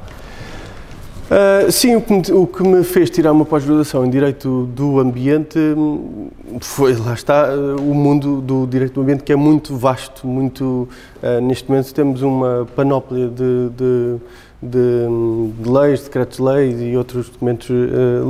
Uh, 1.31 1.71
sim, 1.71 1.95
o 1.95 2.03
que, 2.03 2.13
me, 2.13 2.23
o 2.33 2.45
que, 2.45 2.63
me, 2.65 2.83
fez 2.83 3.09
tirar 3.09 3.31
uma 3.31 3.45
pós-graduação 3.45 4.05
em 4.05 4.11
Direito 4.11 4.69
do 4.75 4.99
Ambiente 4.99 5.61
hum, 5.61 6.29
foi, 6.59 6.97
lá 6.97 7.15
está, 7.15 7.55
uh, 7.55 7.77
o 7.77 7.95
mundo 7.95 8.41
do 8.41 8.67
Direito 8.67 8.95
do 8.95 9.03
Ambiente 9.03 9.23
que 9.23 9.33
é 9.33 9.37
muito 9.37 9.77
vasto, 9.77 10.27
muito, 10.27 10.89
uh, 11.23 11.41
neste 11.41 11.69
momento 11.71 11.95
temos 11.95 12.23
uma 12.23 12.67
panóplia 12.75 13.29
de, 13.29 13.69
de, 13.69 14.17
de, 14.61 15.63
de 15.63 15.71
leis, 15.71 16.03
decretos-leis 16.03 16.81
e 16.81 16.97
outros 16.97 17.29
documentos 17.29 17.69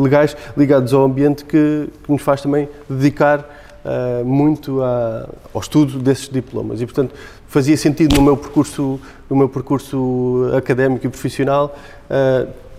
legais 0.02 0.36
ligados 0.54 0.92
ao 0.92 1.02
ambiente 1.02 1.42
que, 1.46 1.88
que 2.04 2.12
nos 2.12 2.20
faz 2.20 2.42
também 2.42 2.68
dedicar 2.86 3.48
muito 4.26 4.82
a, 4.82 5.26
ao 5.54 5.60
estudo 5.62 5.98
desses 5.98 6.28
diplomas. 6.28 6.82
E, 6.82 6.84
portanto, 6.84 7.14
fazia 7.48 7.78
sentido 7.78 8.14
no 8.16 8.20
meu 8.20 8.36
percurso, 8.36 9.00
no 9.30 9.34
meu 9.34 9.48
percurso 9.48 10.50
académico 10.54 11.06
e 11.06 11.08
profissional 11.08 11.74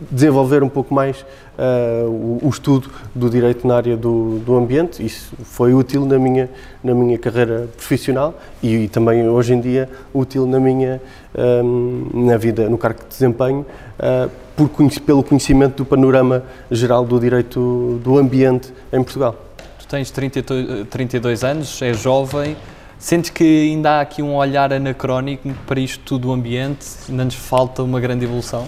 desenvolver 0.09 0.63
um 0.63 0.69
pouco 0.69 0.93
mais 0.93 1.21
uh, 1.57 2.07
o, 2.07 2.39
o, 2.43 2.49
estudo 2.49 2.89
do 3.13 3.29
direito 3.29 3.67
na 3.67 3.75
área 3.75 3.95
do, 3.95 4.39
do, 4.39 4.55
ambiente. 4.57 5.05
Isso 5.05 5.33
foi 5.43 5.73
útil 5.73 6.05
na 6.05 6.17
minha, 6.17 6.49
na 6.83 6.93
minha 6.93 7.17
carreira 7.17 7.67
profissional 7.75 8.33
e, 8.63 8.85
e 8.85 8.87
também 8.87 9.27
hoje 9.27 9.53
em 9.53 9.61
dia 9.61 9.89
útil 10.13 10.47
na 10.47 10.59
minha 10.59 11.01
um, 11.35 12.09
ehm, 12.13 12.25
na 12.25 12.37
vida, 12.37 12.69
no 12.69 12.77
cargo 12.77 13.01
de 13.01 13.09
desempenho, 13.09 13.65
uh, 13.99 14.29
por, 14.55 14.69
pelo 15.05 15.23
conhecimento 15.23 15.77
do 15.77 15.85
panorama 15.85 16.43
geral 16.71 17.05
do 17.05 17.19
direito 17.19 17.99
do 18.03 18.17
ambiente 18.17 18.73
em 18.91 19.03
Portugal. 19.03 19.35
Tu 19.79 19.87
tens 19.87 20.09
32, 20.09 20.87
32 20.89 21.43
anos, 21.43 21.81
és 21.81 21.99
jovem. 21.99 22.55
Sentes 22.97 23.31
que 23.31 23.43
ainda 23.43 23.93
há 23.93 24.01
aqui 24.01 24.21
um 24.21 24.35
olhar 24.35 24.71
anacrónico 24.71 25.49
para 25.65 25.79
isto 25.79 26.03
tudo 26.05 26.27
do 26.27 26.31
ambiente? 26.31 26.85
Ainda 27.09 27.25
nos 27.25 27.35
falta 27.35 27.81
uma 27.81 27.99
grande 27.99 28.25
evolução? 28.25 28.67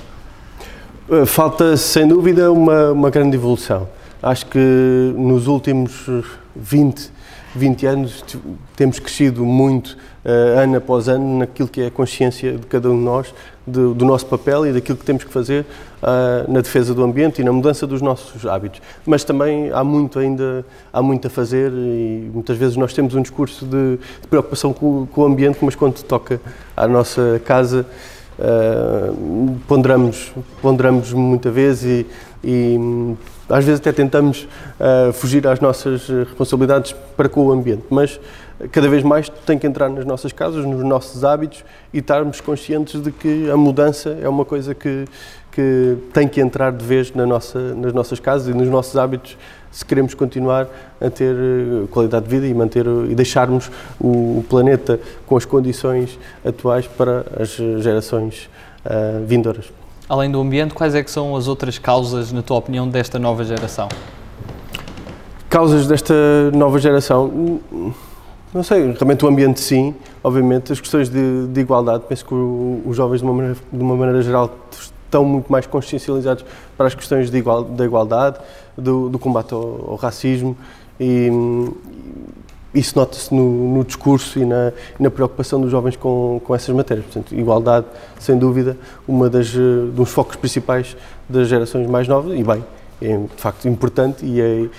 Eh, 1.10 1.26
falta, 1.26 1.76
sem 1.76 2.08
dúvida, 2.08 2.50
uma, 2.52 2.92
uma 2.92 3.10
grande 3.10 3.36
evolução. 3.36 3.90
Acho 4.22 4.46
que 4.46 5.14
nos 5.18 5.48
últimos 5.48 6.08
20, 6.56 7.12
20 7.54 7.86
anos 7.86 8.24
temos 8.74 9.00
crescido 9.00 9.46
muito, 9.46 9.98
uh, 10.24 10.60
ano 10.60 10.78
após 10.78 11.10
ano, 11.10 11.40
naquilo 11.40 11.68
que 11.68 11.82
é 11.82 11.88
a 11.88 11.92
consciência 11.92 12.54
de 12.54 12.66
cada 12.68 12.90
um 12.90 12.98
de 12.98 13.04
nós, 13.04 13.34
de, 13.68 13.94
do 13.94 14.06
nosso 14.06 14.26
papel 14.28 14.66
e 14.66 14.72
daquilo 14.72 14.98
que 14.98 15.04
temos 15.04 15.26
que 15.26 15.32
fazer 15.32 15.66
uh, 16.02 16.50
na 16.50 16.62
defesa 16.62 16.94
do 16.94 17.04
ambiente 17.04 17.42
e 17.42 17.44
na 17.44 17.52
mudança 17.52 17.86
dos 17.86 18.02
nossos 18.02 18.46
hábitos. 18.46 18.82
Mas 19.06 19.26
também 19.26 19.72
há 19.72 19.84
muito 19.84 20.20
ainda 20.20 20.66
há 20.92 21.02
muito 21.02 21.28
a 21.28 21.30
fazer 21.30 21.70
e 21.74 22.32
muitas 22.34 22.58
vezes 22.58 22.78
nós 22.78 22.94
temos 22.94 23.14
um 23.14 23.22
discurso 23.22 23.66
de, 23.66 23.98
de 24.22 24.28
preocupação 24.30 24.72
com, 24.72 25.06
com 25.08 25.22
o 25.22 25.26
ambiente, 25.26 25.60
mas 25.62 25.76
quando 25.76 26.02
toca 26.02 26.40
à 26.78 26.88
nossa 26.88 27.42
casa, 27.44 27.86
Uh, 28.40 29.56
ponderamos, 29.68 30.34
ponderamos 30.62 31.14
muita 31.14 31.52
vez 31.52 31.84
e, 31.84 32.06
e, 32.44 33.16
às 33.48 33.64
vezes 33.64 33.80
até 33.80 33.92
tentamos 33.92 34.48
uh, 34.80 35.14
fugir 35.14 35.48
às 35.48 35.60
nossas 35.60 36.08
responsabilidades 36.08 36.96
para 37.16 37.30
com 37.30 37.46
o 37.46 37.52
ambiente, 37.52 37.84
mas 37.92 38.20
cada 38.72 38.90
vez 38.90 39.04
mais 39.04 39.30
tem 39.46 39.58
que 39.58 39.68
entrar 39.68 39.90
nas 39.90 40.06
nossas 40.06 40.32
casas, 40.32 40.66
nos 40.66 40.84
nossos 40.84 41.24
hábitos 41.24 41.64
e 41.94 42.00
estarmos 42.00 42.42
conscientes 42.42 43.02
de 43.02 43.12
que 43.12 43.50
a 43.52 43.58
mudança 43.58 44.18
é 44.22 44.28
uma 44.28 44.46
coisa 44.46 44.74
que, 44.74 45.06
que 45.52 45.98
tem 46.14 46.28
que 46.28 46.42
entrar 46.42 46.72
de 46.72 46.84
vez 46.84 47.14
na 47.14 47.26
nossa, 47.26 47.76
nas 47.76 47.94
nossas 47.94 48.20
casas 48.20 48.48
e 48.48 48.54
nos 48.54 48.68
nossos 48.68 48.98
hábitos 48.98 49.38
se 49.74 49.84
queremos 49.84 50.14
continuar 50.14 50.68
a 51.02 51.10
ter 51.10 51.36
eh, 51.36 51.88
qualidade 51.92 52.26
de 52.26 52.32
vida 52.32 52.48
e 52.48 52.54
manter 52.54 52.86
e 53.10 53.16
deixarmos 53.16 53.70
o, 54.00 54.46
planeta 54.48 55.00
com 55.26 55.36
as 55.36 55.44
condições 55.44 56.18
atuais 56.46 56.88
para 56.88 57.26
as 57.38 57.50
gerações 57.82 58.50
uh, 58.86 59.26
vindouras. 59.26 59.66
Além 60.08 60.32
do 60.32 60.40
ambiente, 60.40 60.74
quais 60.74 60.96
é 60.96 61.04
que 61.04 61.10
são 61.10 61.36
as 61.36 61.48
outras 61.48 61.78
causas, 61.78 62.32
na 62.32 62.42
tua 62.42 62.58
opinião, 62.58 62.88
desta 62.88 63.18
nova 63.18 63.44
geração? 63.44 63.90
causas 65.54 65.86
desta 65.86 66.16
nova 66.52 66.80
geração, 66.80 67.62
não 68.52 68.64
sei, 68.64 68.92
realmente 68.92 69.24
o 69.24 69.28
ambiente 69.28 69.60
sim, 69.62 69.94
obviamente, 70.24 70.74
as 70.74 70.80
questões 70.80 71.10
de, 71.10 71.46
de 71.46 71.62
igualdade, 71.62 72.06
penso 72.10 72.26
que 72.26 72.34
os 72.34 72.98
jovens 72.98 73.20
de 73.20 73.24
uma, 73.24 73.34
maneira, 73.36 73.58
de 73.72 73.84
uma 73.84 73.96
maneira 73.96 74.24
geral 74.24 74.50
estão 75.14 75.24
muito 75.24 75.52
mais 75.52 75.68
consciencializados 75.68 76.44
para 76.76 76.88
as 76.88 76.96
questões 76.96 77.32
igual, 77.34 77.64
da 77.64 77.86
igualdade, 77.86 78.38
do, 78.76 79.10
do 79.10 79.20
combate 79.20 79.54
ao, 79.54 79.92
ao, 79.92 79.96
racismo 79.96 80.58
e, 81.00 81.30
isso 82.74 82.98
nota-se 82.98 83.32
no, 83.32 83.76
no, 83.76 83.84
discurso 83.84 84.40
e 84.40 84.46
na, 84.46 84.74
na, 85.00 85.12
preocupação 85.12 85.62
dos 85.62 85.70
jovens 85.70 85.96
com, 85.96 86.42
com 86.44 86.56
essas 86.56 86.76
matérias. 86.76 87.06
Portanto, 87.06 87.36
igualdade, 87.36 87.86
sem 88.20 88.36
dúvida, 88.36 88.76
uma 89.08 89.30
das 89.30 89.54
dos 89.94 90.10
focos 90.10 90.36
principais 90.36 90.98
das 91.30 91.48
gerações 91.48 91.88
mais 91.88 92.08
novas 92.08 92.34
e 92.38 92.44
bem, 92.44 92.66
é 93.00 93.16
de 93.16 93.28
facto 93.42 93.68
importante 93.68 94.26
e 94.26 94.42
é 94.42 94.70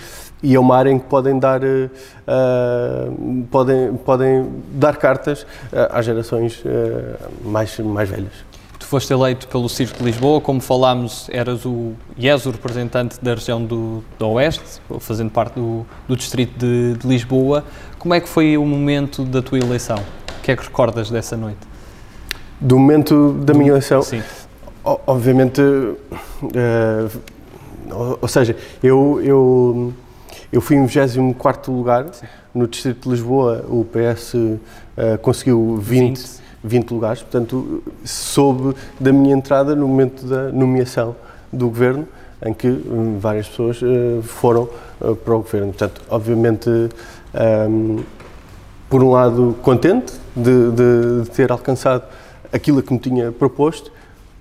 e 0.43 0.55
é 0.55 0.61
uma 0.61 0.77
área 0.77 0.91
em 0.91 0.99
que 0.99 1.07
podem 1.07 1.39
dar, 1.39 1.63
uh, 1.65 3.47
podem, 3.51 3.95
podem 3.97 4.47
dar 4.75 4.95
cartas 4.99 5.47
às 5.73 6.05
gerações 6.05 6.63
uh, 6.67 7.49
mais, 7.49 7.79
mais 7.79 8.11
velhas. 8.11 8.54
Foste 8.95 9.13
eleito 9.13 9.49
pelo 9.49 9.69
Circo 9.69 9.99
de 9.99 10.05
Lisboa, 10.05 10.41
como 10.41 10.61
falámos, 10.61 11.29
eras 11.33 11.67
o, 11.67 11.95
e 12.17 12.29
és 12.29 12.47
o 12.47 12.53
representante 12.53 13.19
da 13.21 13.35
região 13.35 13.61
do, 13.61 14.05
do 14.17 14.29
Oeste, 14.29 14.81
fazendo 15.01 15.33
parte 15.33 15.57
do, 15.57 15.85
do 16.07 16.17
distrito 16.17 16.57
de, 16.57 16.95
de, 16.95 17.05
Lisboa. 17.05 17.65
Como 17.99 18.15
é 18.15 18.21
que 18.21 18.29
foi 18.29 18.57
o 18.57 18.65
momento 18.65 19.25
da 19.25 19.43
tua 19.43 19.59
eleição? 19.59 19.97
O 20.39 20.43
que 20.45 20.53
é 20.53 20.57
que 20.57 20.63
recordas 20.63 21.11
dessa 21.11 21.37
noite? 21.37 21.59
Do 22.61 22.79
momento 22.79 23.33
da 23.33 23.53
minha 23.53 23.71
eleição? 23.71 24.01
Sim. 24.01 24.23
O, 24.85 25.01
obviamente, 25.09 25.61
ou, 27.91 28.19
ou, 28.23 28.29
seja, 28.29 28.57
eu, 28.81 29.21
eu 29.25 29.93
eu 30.53 30.61
fui 30.61 30.77
em 30.77 30.87
24 30.87 31.73
lugar 31.73 32.07
Sim. 32.13 32.27
no 32.55 32.69
Distrito 32.69 33.09
de 33.09 33.09
Lisboa, 33.09 33.65
o 33.69 33.85
PS 33.85 34.35
uh, 34.35 34.61
eh, 34.97 35.17
conseguiu 35.17 35.79
20, 35.79 36.17
20. 36.17 36.44
20 36.65 36.91
lugares, 36.91 37.23
portanto, 37.23 37.83
soube 38.05 38.75
da 38.99 39.13
minha 39.13 39.35
entrada 39.35 39.77
no 39.77 39.87
momento 39.87 40.27
da 40.27 40.51
nomeação 40.51 41.15
do 41.53 41.69
governo, 41.69 42.09
em 42.45 42.53
que 42.53 42.67
um, 42.67 43.19
várias 43.19 43.47
pessoas 43.49 43.81
uh, 43.83 44.23
foram 44.23 44.69
uh, 45.01 45.15
para 45.15 45.35
o 45.35 45.39
governo. 45.39 45.69
Portanto, 45.69 46.03
obviamente, 46.09 46.69
um, 47.69 48.03
por 48.89 49.03
um 49.03 49.11
lado, 49.11 49.57
contente 49.63 50.15
de, 50.35 50.71
de, 50.71 51.23
de 51.23 51.31
ter 51.31 51.53
alcançado 51.53 52.05
aquilo 52.53 52.83
que 52.83 52.93
me 52.93 52.99
tinha 52.99 53.31
proposto, 53.31 53.93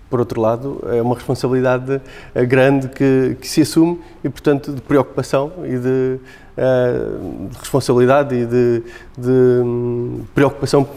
por 0.10 0.20
outro 0.20 0.40
lado, 0.40 0.80
é 0.92 1.02
uma 1.02 1.16
responsabilidade 1.16 2.00
eh, 2.36 2.46
grande 2.46 2.88
que, 2.88 3.36
que 3.42 3.48
se 3.48 3.62
assume 3.62 4.00
e, 4.24 4.30
portanto, 4.30 4.72
de 4.72 4.80
preocupação 4.80 5.52
e 5.66 5.76
de, 5.76 6.20
uh, 6.56 7.50
de 7.50 7.58
responsabilidade 7.58 8.36
e 8.36 8.46
de, 8.46 8.84
de 9.18 9.32
um, 9.64 10.22
preocupação 10.36 10.88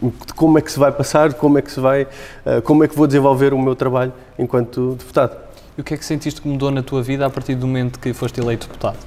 de 0.00 0.32
como 0.34 0.58
é 0.58 0.60
que 0.60 0.70
se 0.70 0.78
vai 0.78 0.92
passar, 0.92 1.34
como 1.34 1.58
é 1.58 1.62
que 1.62 1.70
se 1.70 1.80
vai, 1.80 2.02
uh, 2.02 2.62
como 2.62 2.84
é 2.84 2.88
que 2.88 2.96
vou 2.96 3.06
desenvolver 3.06 3.52
o 3.52 3.58
meu 3.58 3.74
trabalho 3.74 4.12
enquanto 4.38 4.96
deputado. 4.98 5.36
E 5.76 5.80
o 5.80 5.84
que 5.84 5.94
é 5.94 5.96
que 5.96 6.04
sentiste 6.04 6.40
que 6.40 6.48
mudou 6.48 6.70
na 6.70 6.82
tua 6.82 7.02
vida 7.02 7.24
a 7.24 7.30
partir 7.30 7.54
do 7.54 7.66
momento 7.66 7.98
que 7.98 8.12
foste 8.12 8.40
eleito 8.40 8.66
deputado? 8.66 8.98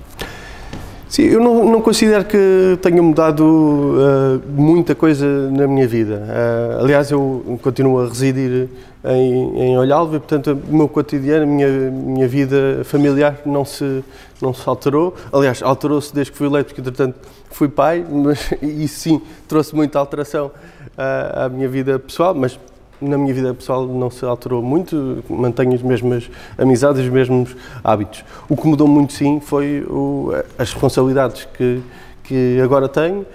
Sim, 1.07 1.23
eu 1.23 1.39
não, 1.39 1.63
não 1.71 1.81
considero 1.81 2.25
que 2.25 2.77
tenha 2.81 3.01
mudado 3.01 3.41
uh, 3.41 4.41
muita 4.49 4.95
coisa 4.95 5.25
na 5.51 5.67
minha 5.67 5.87
vida. 5.87 6.23
Uh, 6.27 6.83
aliás, 6.83 7.11
eu 7.11 7.59
continuo 7.61 8.01
a 8.01 8.07
residir 8.07 8.67
em, 9.05 9.61
em 9.61 9.77
Olhalva 9.77 10.19
portanto, 10.19 10.59
o 10.67 10.75
meu 10.75 10.89
cotidiano, 10.89 11.43
a 11.43 11.45
minha, 11.45 11.67
minha 11.69 12.27
vida 12.27 12.81
familiar 12.83 13.37
não 13.45 13.63
se, 13.63 14.03
não 14.41 14.53
se 14.53 14.67
alterou. 14.67 15.15
Aliás, 15.31 15.61
alterou-se 15.61 16.13
desde 16.13 16.31
que 16.31 16.37
fui 16.37 16.47
eleito, 16.47 16.73
porque, 16.73 16.81
entretanto, 16.81 17.15
fui 17.51 17.69
pai, 17.69 18.03
mas 18.09 18.51
isso 18.61 18.99
sim 18.99 19.21
trouxe 19.47 19.75
muita 19.75 19.99
alteração 19.99 20.51
uh, 20.97 21.45
à 21.45 21.49
minha 21.49 21.67
vida 21.67 21.99
pessoal, 21.99 22.33
mas 22.33 22.59
na 23.01 23.17
minha 23.17 23.33
vida 23.33 23.53
pessoal 23.53 23.85
não 23.85 24.09
se 24.09 24.23
alterou 24.25 24.61
muito, 24.61 25.23
mantenho 25.29 25.73
as 25.73 25.81
mesmas 25.81 26.29
amizades, 26.57 27.03
os 27.03 27.09
mesmos 27.09 27.55
hábitos. 27.83 28.23
O 28.49 28.55
que 28.55 28.67
mudou 28.67 28.87
muito, 28.87 29.13
sim, 29.13 29.39
foi 29.39 29.85
o, 29.87 30.31
as 30.57 30.71
responsabilidades 30.71 31.45
que, 31.57 31.81
que 32.23 32.59
agora 32.61 32.87
tenho, 32.87 33.25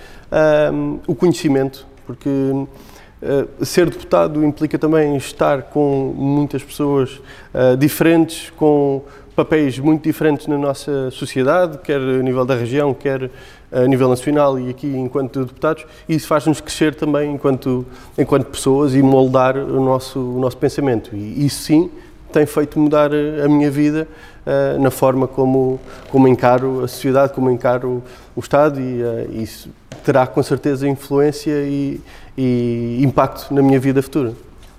o 1.06 1.14
conhecimento, 1.14 1.86
porque 2.06 2.28
uh, 2.28 3.64
ser 3.64 3.90
deputado 3.90 4.44
implica 4.44 4.78
também 4.78 5.16
estar 5.16 5.62
com 5.64 6.14
muitas 6.16 6.62
pessoas 6.62 7.20
uh, 7.52 7.76
diferentes, 7.76 8.50
com 8.56 9.02
papéis 9.34 9.78
muito 9.78 10.02
diferentes 10.02 10.46
na 10.46 10.58
nossa 10.58 11.10
sociedade, 11.10 11.78
quer 11.78 12.00
a 12.00 12.22
nível 12.22 12.44
da 12.44 12.54
região, 12.54 12.92
quer 12.92 13.30
a 13.72 13.86
nível 13.86 14.08
nacional 14.08 14.58
e 14.58 14.70
aqui 14.70 14.86
enquanto 14.86 15.44
deputados, 15.44 15.84
e 16.08 16.14
isso 16.14 16.26
faz-nos 16.26 16.60
crescer 16.60 16.94
também 16.94 17.32
enquanto, 17.34 17.86
enquanto 18.18 18.46
pessoas 18.46 18.94
e 18.94 19.02
moldar 19.02 19.56
o 19.56 19.84
nosso, 19.84 20.18
o 20.18 20.40
nosso 20.40 20.56
pensamento. 20.56 21.14
E 21.14 21.46
isso 21.46 21.62
sim 21.62 21.90
tem 22.32 22.46
feito 22.46 22.78
mudar 22.78 23.10
a 23.12 23.48
minha 23.48 23.70
vida 23.70 24.06
uh, 24.46 24.80
na 24.80 24.90
forma 24.90 25.26
como, 25.26 25.80
como 26.10 26.28
encaro 26.28 26.84
a 26.84 26.88
sociedade, 26.88 27.32
como 27.32 27.50
encaro 27.50 28.02
o 28.36 28.40
Estado 28.40 28.80
e 28.80 29.02
uh, 29.02 29.42
isso 29.42 29.68
terá 30.04 30.26
com 30.26 30.42
certeza 30.42 30.88
influência 30.88 31.50
e, 31.50 32.00
e 32.36 33.00
impacto 33.02 33.52
na 33.52 33.62
minha 33.62 33.78
vida 33.78 34.02
futura. 34.02 34.32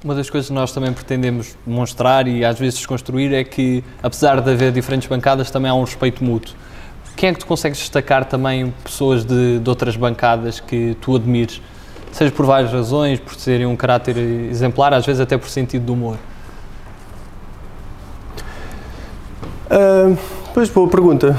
Uma 0.03 0.15
das 0.15 0.29
coisas 0.29 0.47
que 0.47 0.53
nós 0.53 0.71
também 0.71 0.91
pretendemos 0.91 1.55
demonstrar 1.65 2.27
e 2.27 2.43
às 2.43 2.57
vezes 2.57 2.75
desconstruir 2.75 3.33
é 3.33 3.43
que, 3.43 3.83
apesar 4.01 4.41
de 4.41 4.49
haver 4.49 4.71
diferentes 4.71 5.07
bancadas, 5.07 5.51
também 5.51 5.69
há 5.69 5.75
um 5.75 5.83
respeito 5.83 6.23
mútuo. 6.23 6.55
Quem 7.21 7.29
é 7.29 7.33
que 7.33 7.39
tu 7.39 7.45
consegues 7.45 7.77
destacar 7.77 8.25
também 8.25 8.73
pessoas 8.83 9.23
de, 9.23 9.59
de 9.59 9.69
outras 9.69 9.95
bancadas 9.95 10.59
que 10.59 10.97
tu 10.99 11.15
admires? 11.15 11.61
Seja 12.11 12.31
por 12.31 12.47
várias 12.47 12.73
razões, 12.73 13.19
por 13.19 13.35
serem 13.35 13.67
um 13.67 13.75
caráter 13.75 14.17
exemplar, 14.17 14.91
às 14.91 15.05
vezes 15.05 15.21
até 15.21 15.37
por 15.37 15.47
sentido 15.47 15.85
de 15.85 15.91
humor. 15.91 16.17
Uh, 19.69 20.17
pois, 20.51 20.67
boa 20.71 20.89
pergunta. 20.89 21.37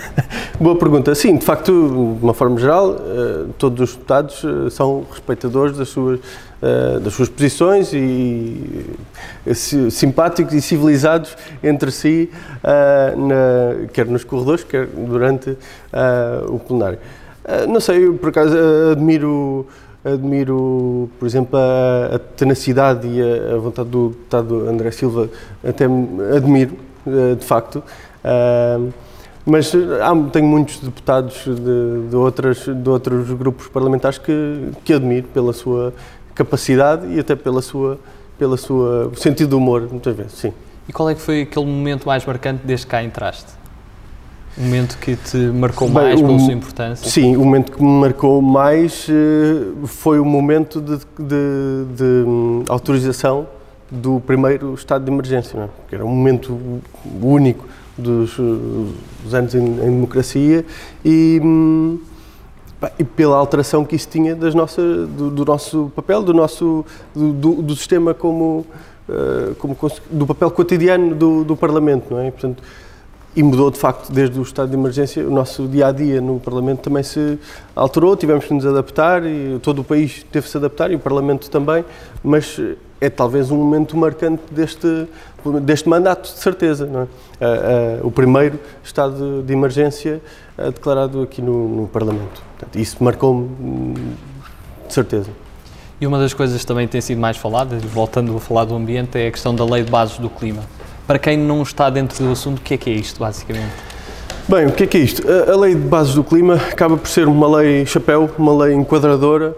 boa 0.62 0.76
pergunta. 0.76 1.14
Sim, 1.14 1.36
de 1.36 1.44
facto, 1.44 1.72
de 2.18 2.24
uma 2.24 2.32
forma 2.32 2.58
geral, 2.58 2.90
uh, 2.90 3.48
todos 3.58 3.90
os 3.90 3.96
deputados 3.96 4.44
uh, 4.44 4.70
são 4.70 5.04
respeitadores 5.10 5.76
das 5.76 5.88
suas, 5.88 6.20
das 7.02 7.12
suas 7.12 7.28
posições 7.28 7.92
e 7.92 8.86
simpáticos 9.90 10.54
e 10.54 10.62
civilizados 10.62 11.36
entre 11.60 11.90
si, 11.90 12.30
quer 13.92 14.06
nos 14.06 14.22
corredores, 14.22 14.62
quer 14.62 14.86
durante 14.86 15.58
o 16.46 16.60
plenário. 16.60 17.00
não 17.68 17.80
sei, 17.80 18.12
por 18.12 18.28
acaso 18.28 18.56
admiro 18.92 19.66
admiro, 20.04 21.10
por 21.18 21.26
exemplo, 21.26 21.58
a, 21.58 22.18
tenacidade 22.36 23.08
e 23.08 23.20
a, 23.20 23.54
a, 23.54 23.58
vontade 23.58 23.88
do 23.88 24.10
deputado 24.10 24.68
André 24.68 24.92
Silva, 24.92 25.28
até 25.66 25.86
admiro, 26.36 26.76
eh, 27.06 27.34
de 27.34 27.44
facto. 27.44 27.82
Mas 29.44 29.72
há, 29.74 30.30
tenho 30.30 30.46
muitos 30.46 30.78
deputados 30.78 31.44
de, 31.44 32.08
de, 32.08 32.16
outras, 32.16 32.58
de 32.58 32.88
outros 32.88 33.30
grupos 33.30 33.68
parlamentares 33.68 34.18
que, 34.18 34.70
que 34.84 34.92
admiro 34.92 35.26
pela 35.28 35.52
sua 35.52 35.92
capacidade 36.34 37.06
e 37.08 37.18
até 37.18 37.34
pela 37.34 37.60
sua, 37.60 37.98
pela 38.38 38.56
sua 38.56 39.10
sentido 39.16 39.50
de 39.50 39.54
humor, 39.54 39.88
muitas 39.90 40.16
vezes, 40.16 40.32
sim. 40.32 40.52
E 40.88 40.92
qual 40.92 41.08
é 41.10 41.14
que 41.14 41.20
foi 41.20 41.42
aquele 41.42 41.66
momento 41.66 42.06
mais 42.06 42.24
marcante 42.24 42.62
desde 42.64 42.86
que 42.86 42.90
cá 42.90 43.02
entraste? 43.02 43.52
Um 44.58 44.64
momento 44.64 44.98
que 44.98 45.16
te 45.16 45.36
marcou 45.36 45.88
Bem, 45.88 46.02
mais 46.02 46.20
pela 46.20 46.38
sua 46.38 46.52
importância? 46.52 47.10
Sim, 47.10 47.36
o 47.36 47.44
momento 47.44 47.72
que 47.72 47.82
me 47.82 48.00
marcou 48.00 48.42
mais 48.42 49.08
uh, 49.08 49.86
foi 49.86 50.20
o 50.20 50.24
momento 50.24 50.80
de, 50.80 50.98
de, 51.18 51.94
de 51.96 52.28
um, 52.28 52.62
autorização 52.68 53.46
do 53.90 54.20
primeiro 54.20 54.74
estado 54.74 55.04
de 55.04 55.10
emergência, 55.10 55.58
é? 55.58 55.68
que 55.88 55.94
era 55.94 56.04
um 56.04 56.08
momento 56.08 56.58
único 57.22 57.66
dos, 57.96 58.36
dos 58.36 59.34
anos 59.34 59.54
em, 59.54 59.64
em, 59.64 59.90
democracia 59.90 60.64
e, 61.04 61.40
hum, 61.42 61.98
e, 62.98 63.04
pela 63.04 63.36
alteração 63.36 63.84
que 63.84 63.96
isso 63.96 64.08
tinha 64.08 64.34
das 64.34 64.54
nossas, 64.54 65.08
do, 65.08 65.30
do 65.30 65.44
nosso 65.44 65.92
papel, 65.94 66.22
do 66.22 66.32
nosso 66.32 66.84
do, 67.14 67.62
do, 67.62 67.76
sistema 67.76 68.14
como, 68.14 68.66
uh, 69.08 69.54
como, 69.56 69.76
do 70.10 70.26
papel 70.26 70.50
cotidiano 70.50 71.14
do, 71.14 71.44
do 71.44 71.56
Parlamento, 71.56 72.06
não 72.10 72.20
é? 72.20 72.30
Portanto, 72.30 72.62
e 73.34 73.42
mudou 73.42 73.70
de 73.70 73.78
facto 73.78 74.12
desde 74.12 74.38
o 74.38 74.42
estado 74.42 74.68
de 74.68 74.76
emergência. 74.76 75.26
O 75.26 75.30
nosso 75.30 75.66
dia 75.66 75.86
a 75.86 75.92
dia 75.92 76.20
no 76.20 76.38
Parlamento 76.38 76.80
também 76.80 77.02
se 77.02 77.38
alterou, 77.74 78.16
tivemos 78.16 78.44
que 78.44 78.52
nos 78.52 78.66
adaptar 78.66 79.24
e 79.24 79.58
todo 79.62 79.80
o 79.80 79.84
país 79.84 80.24
teve 80.30 80.44
que 80.44 80.50
se 80.50 80.56
adaptar 80.58 80.90
e 80.90 80.96
o 80.96 80.98
Parlamento 80.98 81.48
também, 81.50 81.84
mas 82.22 82.60
é 83.02 83.10
talvez 83.10 83.50
um 83.50 83.56
momento 83.56 83.96
marcante 83.96 84.42
deste, 84.48 85.08
deste 85.60 85.88
mandato, 85.88 86.32
de 86.32 86.38
certeza. 86.38 86.88
É? 86.88 87.98
Uh, 87.98 88.04
uh, 88.04 88.06
o 88.06 88.10
primeiro 88.12 88.60
estado 88.84 89.42
de 89.42 89.52
emergência 89.52 90.22
uh, 90.56 90.70
declarado 90.70 91.20
aqui 91.20 91.42
no, 91.42 91.68
no 91.68 91.88
Parlamento. 91.88 92.40
Portanto, 92.56 92.78
isso 92.78 93.02
marcou-me 93.02 93.42
hum, 93.42 93.94
de 94.86 94.94
certeza. 94.94 95.30
E 96.00 96.06
uma 96.06 96.16
das 96.16 96.32
coisas 96.32 96.60
que 96.60 96.66
também 96.66 96.86
tem 96.86 97.00
sido 97.00 97.20
mais 97.20 97.36
falada, 97.36 97.76
voltando 97.78 98.36
a 98.36 98.40
falar 98.40 98.66
do 98.66 98.74
ambiente, 98.76 99.18
é 99.18 99.26
a 99.26 99.32
questão 99.32 99.52
da 99.52 99.64
lei 99.64 99.82
de 99.82 99.90
bases 99.90 100.18
do 100.18 100.30
clima. 100.30 100.62
Para 101.04 101.18
quem 101.18 101.36
não 101.36 101.60
está 101.62 101.90
dentro 101.90 102.24
do 102.24 102.30
assunto, 102.30 102.58
o 102.58 102.62
que 102.62 102.74
é 102.74 102.76
que 102.76 102.88
é 102.88 102.92
isto, 102.92 103.18
basicamente? 103.18 103.72
Bem, 104.48 104.66
o 104.66 104.72
que 104.72 104.84
é 104.84 104.86
que 104.86 104.96
é 104.96 105.00
isto? 105.00 105.22
A, 105.28 105.52
a 105.52 105.56
Lei 105.56 105.74
de 105.74 105.80
Bases 105.80 106.14
do 106.14 106.22
Clima 106.22 106.54
acaba 106.54 106.96
por 106.96 107.08
ser 107.08 107.26
uma 107.26 107.56
lei 107.56 107.84
chapéu, 107.84 108.30
uma 108.38 108.64
lei 108.64 108.74
enquadradora 108.74 109.56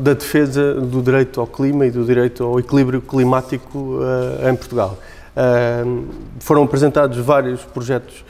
da 0.00 0.14
defesa 0.14 0.74
do 0.74 1.00
direito 1.00 1.40
ao 1.40 1.46
clima 1.46 1.86
e 1.86 1.90
do 1.90 2.04
direito 2.04 2.44
ao 2.44 2.58
equilíbrio 2.58 3.00
climático 3.00 3.78
uh, 3.78 4.48
em 4.48 4.56
Portugal. 4.56 4.98
Uh, 5.36 6.06
foram 6.40 6.64
apresentados 6.64 7.16
vários 7.18 7.62
projetos 7.62 8.24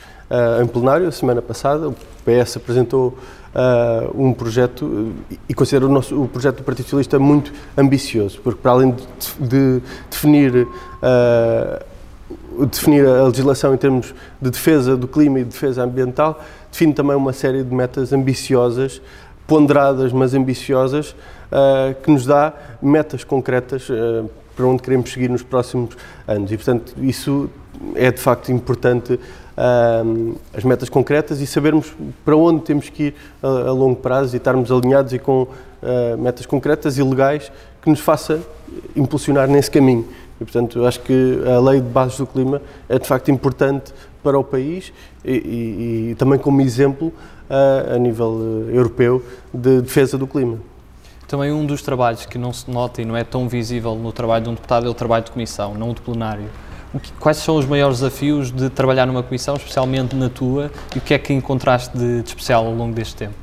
em 0.62 0.66
plenário 0.66 1.08
a 1.08 1.12
semana 1.12 1.40
passada. 1.40 1.88
O 1.88 1.94
PS 2.22 2.58
apresentou 2.58 3.16
um 4.14 4.34
projeto 4.34 5.14
e 5.48 5.54
considero 5.54 5.86
o, 5.86 5.88
nosso, 5.90 6.22
o 6.22 6.28
projeto 6.28 6.58
do 6.58 6.62
Partido 6.62 6.84
Socialista 6.84 7.18
muito 7.18 7.50
ambicioso, 7.78 8.38
porque 8.44 8.60
para 8.60 8.72
além 8.72 8.90
de, 8.90 9.06
de 9.40 9.82
definir 10.10 10.68
definir 12.66 13.06
a 13.06 13.24
legislação 13.24 13.74
em 13.74 13.76
termos 13.76 14.14
de 14.40 14.50
defesa 14.50 14.96
do 14.96 15.06
clima 15.06 15.40
e 15.40 15.44
de 15.44 15.50
defesa 15.50 15.82
ambiental, 15.82 16.40
define 16.70 16.92
também 16.92 17.16
uma 17.16 17.32
série 17.32 17.62
de 17.62 17.74
metas 17.74 18.12
ambiciosas, 18.12 19.00
ponderadas, 19.48 20.12
mas 20.12 20.34
ambiciosas, 20.34 21.16
uh, 21.50 21.94
que 22.02 22.10
nos 22.10 22.26
dá 22.26 22.52
metas 22.80 23.24
concretas 23.24 23.88
uh, 23.88 24.28
para 24.54 24.66
onde 24.66 24.82
queremos 24.82 25.10
seguir 25.10 25.30
nos 25.30 25.42
próximos 25.42 25.96
anos. 26.26 26.52
E, 26.52 26.56
portanto, 26.56 26.94
isso 26.98 27.48
é 27.94 28.12
de 28.12 28.20
facto 28.20 28.52
importante, 28.52 29.14
uh, 29.14 30.38
as 30.52 30.62
metas 30.64 30.90
concretas 30.90 31.40
e 31.40 31.46
sabermos 31.46 31.94
para 32.26 32.36
onde 32.36 32.62
temos 32.62 32.90
que 32.90 33.04
ir 33.04 33.14
a 33.42 33.72
longo 33.72 33.96
prazo 33.96 34.36
e 34.36 34.38
estarmos 34.38 34.70
alinhados 34.70 35.12
e 35.14 35.18
com 35.18 35.48
metas 36.18 36.44
concretas 36.44 36.98
e 36.98 37.02
legais 37.04 37.52
que 37.80 37.88
nos 37.88 38.00
faça 38.00 38.40
impulsionar 38.96 39.48
nesse 39.48 39.70
caminho. 39.70 40.04
E, 40.40 40.44
portanto, 40.44 40.84
acho 40.84 41.00
que 41.00 41.40
a 41.46 41.60
lei 41.60 41.80
de 41.80 41.88
bases 41.88 42.18
do 42.18 42.26
clima 42.26 42.60
é 42.88 42.98
de 42.98 43.06
facto 43.06 43.30
importante 43.30 43.94
para 44.22 44.36
o 44.36 44.42
país 44.42 44.92
e, 45.24 45.32
e, 45.32 46.10
e 46.10 46.14
também 46.16 46.38
como 46.38 46.60
exemplo 46.60 47.12
uh, 47.48 47.94
a 47.94 47.98
nível 47.98 48.28
uh, 48.28 48.70
europeu 48.70 49.22
de 49.52 49.80
defesa 49.80 50.16
do 50.16 50.26
clima. 50.26 50.58
Também 51.26 51.52
um 51.52 51.66
dos 51.66 51.82
trabalhos 51.82 52.24
que 52.24 52.38
não 52.38 52.52
se 52.52 52.70
nota 52.70 53.02
e 53.02 53.04
não 53.04 53.16
é 53.16 53.22
tão 53.22 53.48
visível 53.48 53.94
no 53.94 54.12
trabalho 54.12 54.44
de 54.44 54.50
um 54.50 54.54
deputado 54.54 54.86
é 54.86 54.90
o 54.90 54.94
trabalho 54.94 55.24
de 55.24 55.30
comissão, 55.30 55.74
não 55.74 55.90
o 55.90 55.94
de 55.94 56.00
plenário. 56.00 56.46
quais 57.20 57.36
são 57.36 57.56
os 57.56 57.66
maiores 57.66 57.98
desafios 57.98 58.50
de 58.50 58.70
trabalhar 58.70 59.04
numa 59.06 59.22
comissão, 59.22 59.56
especialmente 59.56 60.16
na 60.16 60.30
tua, 60.30 60.70
e 60.94 60.98
o 60.98 61.02
que 61.02 61.12
é 61.12 61.18
que 61.18 61.32
encontraste 61.34 61.96
de, 61.96 62.22
de 62.22 62.28
especial 62.28 62.64
ao 62.66 62.72
longo 62.72 62.94
deste 62.94 63.14
tempo? 63.14 63.34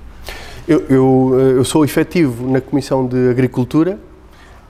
Eu, 0.68 0.84
eu, 0.90 1.38
eh, 1.40 1.60
eu 1.60 1.64
sou 1.64 1.86
efetivo 1.86 2.50
na 2.50 2.60
Comissão 2.60 3.06
de 3.06 3.30
Agricultura, 3.30 4.00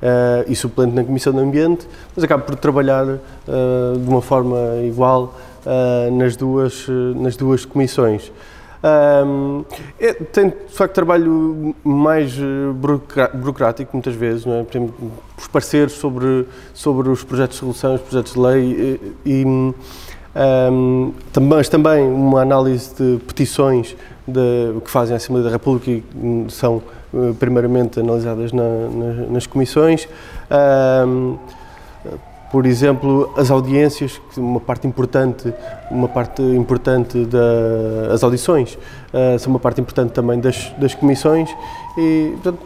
uh, 0.02 0.52
e 0.52 0.56
suplente 0.56 0.94
na 0.94 1.04
Comissão 1.04 1.34
de 1.34 1.40
Ambiente, 1.40 1.88
mas 2.16 2.24
acabo 2.24 2.44
por 2.44 2.56
trabalhar 2.56 3.06
uh, 3.06 3.20
de 3.98 4.08
uma 4.08 4.22
forma 4.22 4.58
igual 4.86 5.36
uh, 5.66 6.16
nas, 6.16 6.36
duas, 6.36 6.88
nas 7.16 7.36
duas 7.36 7.66
comissões. 7.66 8.32
Um, 8.86 9.66
é, 10.00 10.14
tem 10.14 10.50
de 10.50 10.56
facto 10.70 10.94
trabalho 10.94 11.76
mais 11.84 12.38
burocrático 13.34 13.90
muitas 13.94 14.14
vezes, 14.14 14.46
não 14.46 14.54
é? 14.54 14.60
Exemplo, 14.62 15.12
os 15.36 15.48
pareceres 15.48 15.94
sobre, 15.94 16.46
sobre 16.72 17.10
os 17.10 17.24
projetos 17.24 17.56
de 17.56 17.62
solução, 17.62 17.96
os 17.96 18.02
projetos 18.02 18.34
de 18.34 18.40
lei 18.40 19.00
e, 19.26 19.42
e 19.42 19.46
um, 19.46 21.14
mas 21.42 21.68
também 21.68 22.04
uma 22.04 22.42
análise 22.42 22.94
de 22.94 23.18
petições 23.26 23.96
de, 24.28 24.80
que 24.84 24.92
fazem 24.92 25.14
a 25.14 25.18
Assembleia 25.18 25.46
da 25.46 25.52
República 25.52 25.90
e 25.90 26.04
são 26.50 26.84
eh, 27.14 27.34
primeiramente 27.40 28.00
analisadas 28.00 28.52
na, 28.52 28.64
na, 28.64 29.14
nas 29.32 29.48
comissões. 29.48 30.08
Um, 31.08 31.38
por 32.52 32.66
exemplo, 32.66 33.34
as 33.36 33.52
audiências, 33.52 34.22
uma 34.38 34.60
parte 34.60 34.88
importante, 34.88 35.54
uma 35.92 36.08
parte 36.08 36.42
importante 36.42 37.26
das 37.26 38.24
audições, 38.24 38.78
uh, 39.14 39.38
são 39.40 39.52
uma 39.52 39.60
parte 39.60 39.82
importante 39.82 40.12
também 40.12 40.40
das, 40.40 40.74
das 40.78 40.94
comissões 40.96 41.50
e, 41.98 42.32
portanto, 42.34 42.60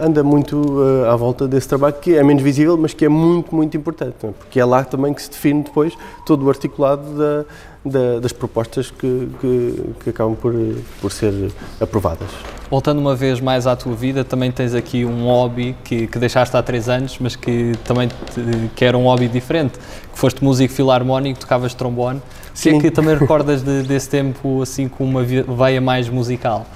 anda 0.00 0.22
muito 0.22 0.56
uh, 0.56 1.06
à 1.06 1.16
volta 1.16 1.46
desse 1.46 1.68
trabalho 1.68 1.94
que 2.00 2.16
é 2.16 2.22
menos 2.22 2.42
visível, 2.42 2.76
mas 2.76 2.94
que 2.94 3.04
é 3.04 3.08
muito, 3.08 3.54
muito 3.54 3.76
importante, 3.76 4.14
é? 4.24 4.30
porque 4.30 4.60
é 4.60 4.64
lá 4.64 4.84
também 4.84 5.12
que 5.12 5.22
se 5.22 5.30
define 5.30 5.62
depois 5.62 5.94
todo 6.26 6.44
o 6.44 6.48
articulado 6.48 7.02
da, 7.16 7.44
da, 7.84 8.20
das 8.20 8.32
propostas 8.32 8.90
que, 8.90 9.28
que, 9.40 9.84
que, 10.04 10.10
acabam 10.10 10.36
por, 10.36 10.54
por 11.00 11.10
ser 11.10 11.50
aprovadas. 11.80 12.28
Voltando 12.70 12.98
uma 12.98 13.14
vez 13.14 13.40
mais 13.40 13.66
à 13.66 13.74
tua 13.74 13.94
vida, 13.94 14.24
também 14.24 14.52
tens 14.52 14.74
aqui 14.74 15.04
um 15.04 15.24
hobby 15.24 15.74
que, 15.84 16.06
que 16.06 16.18
deixaste 16.18 16.56
há 16.56 16.62
três 16.62 16.88
anos, 16.88 17.16
mas 17.18 17.34
que 17.34 17.72
também 17.84 18.08
te, 18.08 18.70
que 18.76 18.84
era 18.84 18.96
um 18.96 19.04
hobby 19.04 19.28
diferente, 19.28 19.78
que 19.78 20.18
foste 20.18 20.44
músico 20.44 20.72
filarmónico, 20.72 21.40
tocavas 21.40 21.74
trombone. 21.74 22.20
Sim. 22.52 22.70
O 22.70 22.72
que 22.80 22.86
é 22.88 22.90
que 22.90 22.94
também 22.94 23.16
recordas 23.16 23.62
de, 23.62 23.82
desse 23.82 24.08
tempo 24.08 24.62
assim 24.62 24.88
com 24.88 25.04
uma 25.04 25.22
veia 25.22 25.80
mais 25.80 26.08
musical? 26.08 26.66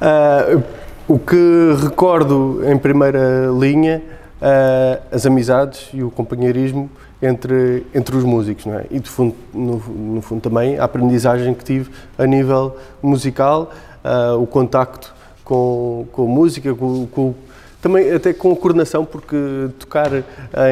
Uh, 0.00 0.62
o 1.10 1.18
que 1.18 1.74
recordo 1.82 2.62
em 2.64 2.78
primeira 2.78 3.48
linha, 3.58 4.00
uh, 4.40 5.02
as 5.10 5.26
amizades 5.26 5.90
e 5.92 6.04
o 6.04 6.10
companheirismo 6.10 6.88
entre, 7.20 7.84
entre 7.92 8.14
os 8.14 8.22
músicos, 8.22 8.64
não 8.64 8.78
é? 8.78 8.86
E, 8.92 9.00
fundo, 9.00 9.34
no, 9.52 9.78
no, 9.78 10.22
fundo, 10.22 10.40
também 10.40 10.78
a 10.78 10.84
aprendizagem 10.84 11.52
que 11.52 11.64
tive 11.64 11.90
a 12.16 12.24
nível 12.26 12.76
musical, 13.02 13.72
uh, 14.04 14.40
o 14.40 14.46
contacto 14.46 15.12
com, 15.42 16.06
com 16.12 16.28
música, 16.28 16.72
com, 16.76 17.08
com, 17.08 17.34
também 17.82 18.12
até 18.12 18.32
com 18.32 18.52
a 18.52 18.56
coordenação, 18.56 19.04
porque 19.04 19.36
tocar 19.80 20.12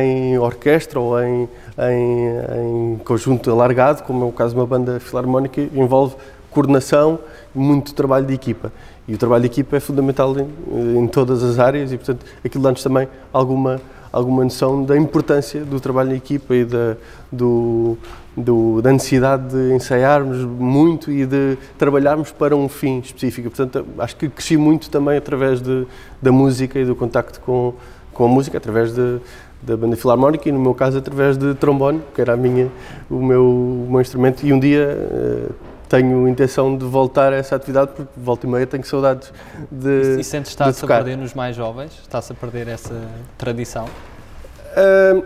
em 0.00 0.38
orquestra 0.38 1.00
ou 1.00 1.20
em, 1.20 1.48
em, 1.80 2.94
em 2.94 2.98
conjunto 2.98 3.50
alargado, 3.50 4.04
como 4.04 4.24
é 4.24 4.28
o 4.28 4.32
caso 4.32 4.54
de 4.54 4.60
uma 4.60 4.66
banda 4.68 5.00
filarmónica, 5.00 5.60
envolve 5.74 6.14
coordenação 6.48 7.18
muito 7.52 7.92
trabalho 7.92 8.24
de 8.24 8.34
equipa. 8.34 8.72
E 9.08 9.14
o 9.14 9.18
trabalho 9.18 9.40
de 9.42 9.46
equipa 9.48 9.76
é 9.76 9.80
fundamental 9.80 10.34
em, 10.38 10.98
em 10.98 11.06
todas 11.08 11.42
as 11.42 11.58
áreas 11.58 11.90
e, 11.90 11.96
portanto, 11.96 12.24
aquilo 12.44 12.62
dá-nos 12.62 12.82
também 12.82 13.08
alguma 13.32 13.80
alguma 14.12 14.44
noção 14.44 14.84
da 14.84 14.96
importância 14.96 15.64
do 15.64 15.78
trabalho 15.80 16.12
em 16.12 16.16
equipa 16.16 16.54
e 16.54 16.64
da, 16.64 16.96
do, 17.30 17.96
do, 18.36 18.80
da 18.82 18.92
necessidade 18.92 19.48
de 19.48 19.74
ensaiarmos 19.74 20.38
muito 20.44 21.10
e 21.10 21.26
de 21.26 21.58
trabalharmos 21.76 22.32
para 22.32 22.56
um 22.56 22.68
fim 22.68 23.00
específico. 23.00 23.50
Portanto, 23.50 23.86
acho 23.98 24.16
que 24.16 24.28
cresci 24.28 24.56
muito 24.56 24.90
também 24.90 25.16
através 25.16 25.60
de, 25.60 25.86
da 26.20 26.32
música 26.32 26.78
e 26.78 26.84
do 26.84 26.96
contacto 26.96 27.40
com, 27.40 27.74
com 28.12 28.24
a 28.24 28.28
música, 28.28 28.58
através 28.58 28.94
de, 28.94 29.18
da 29.62 29.76
banda 29.76 29.96
filarmónica 29.96 30.48
e, 30.48 30.52
no 30.52 30.60
meu 30.60 30.74
caso, 30.74 30.98
através 30.98 31.36
de 31.36 31.54
trombone, 31.54 32.00
que 32.14 32.20
era 32.20 32.32
a 32.32 32.36
minha, 32.36 32.68
o, 33.10 33.22
meu, 33.22 33.44
o 33.44 33.88
meu 33.90 34.00
instrumento. 34.00 34.44
E 34.44 34.52
um 34.52 34.58
dia 34.58 34.96
uh, 34.96 35.54
tenho 35.88 36.28
intenção 36.28 36.76
de 36.76 36.84
voltar 36.84 37.32
a 37.32 37.36
essa 37.36 37.56
atividade 37.56 37.92
porque 37.96 38.12
volta 38.16 38.46
e 38.46 38.50
meia 38.50 38.66
tenho 38.66 38.84
saudades 38.84 39.32
de. 39.70 40.20
E 40.20 40.24
sentes 40.24 40.54
que 40.54 40.62
está-se 40.62 40.84
a 40.84 40.88
perder 40.88 41.16
nos 41.16 41.34
mais 41.34 41.56
jovens? 41.56 41.92
Está-se 42.02 42.32
a 42.32 42.34
perder 42.34 42.68
essa 42.68 42.94
tradição? 43.38 43.86
Uh, 43.86 45.24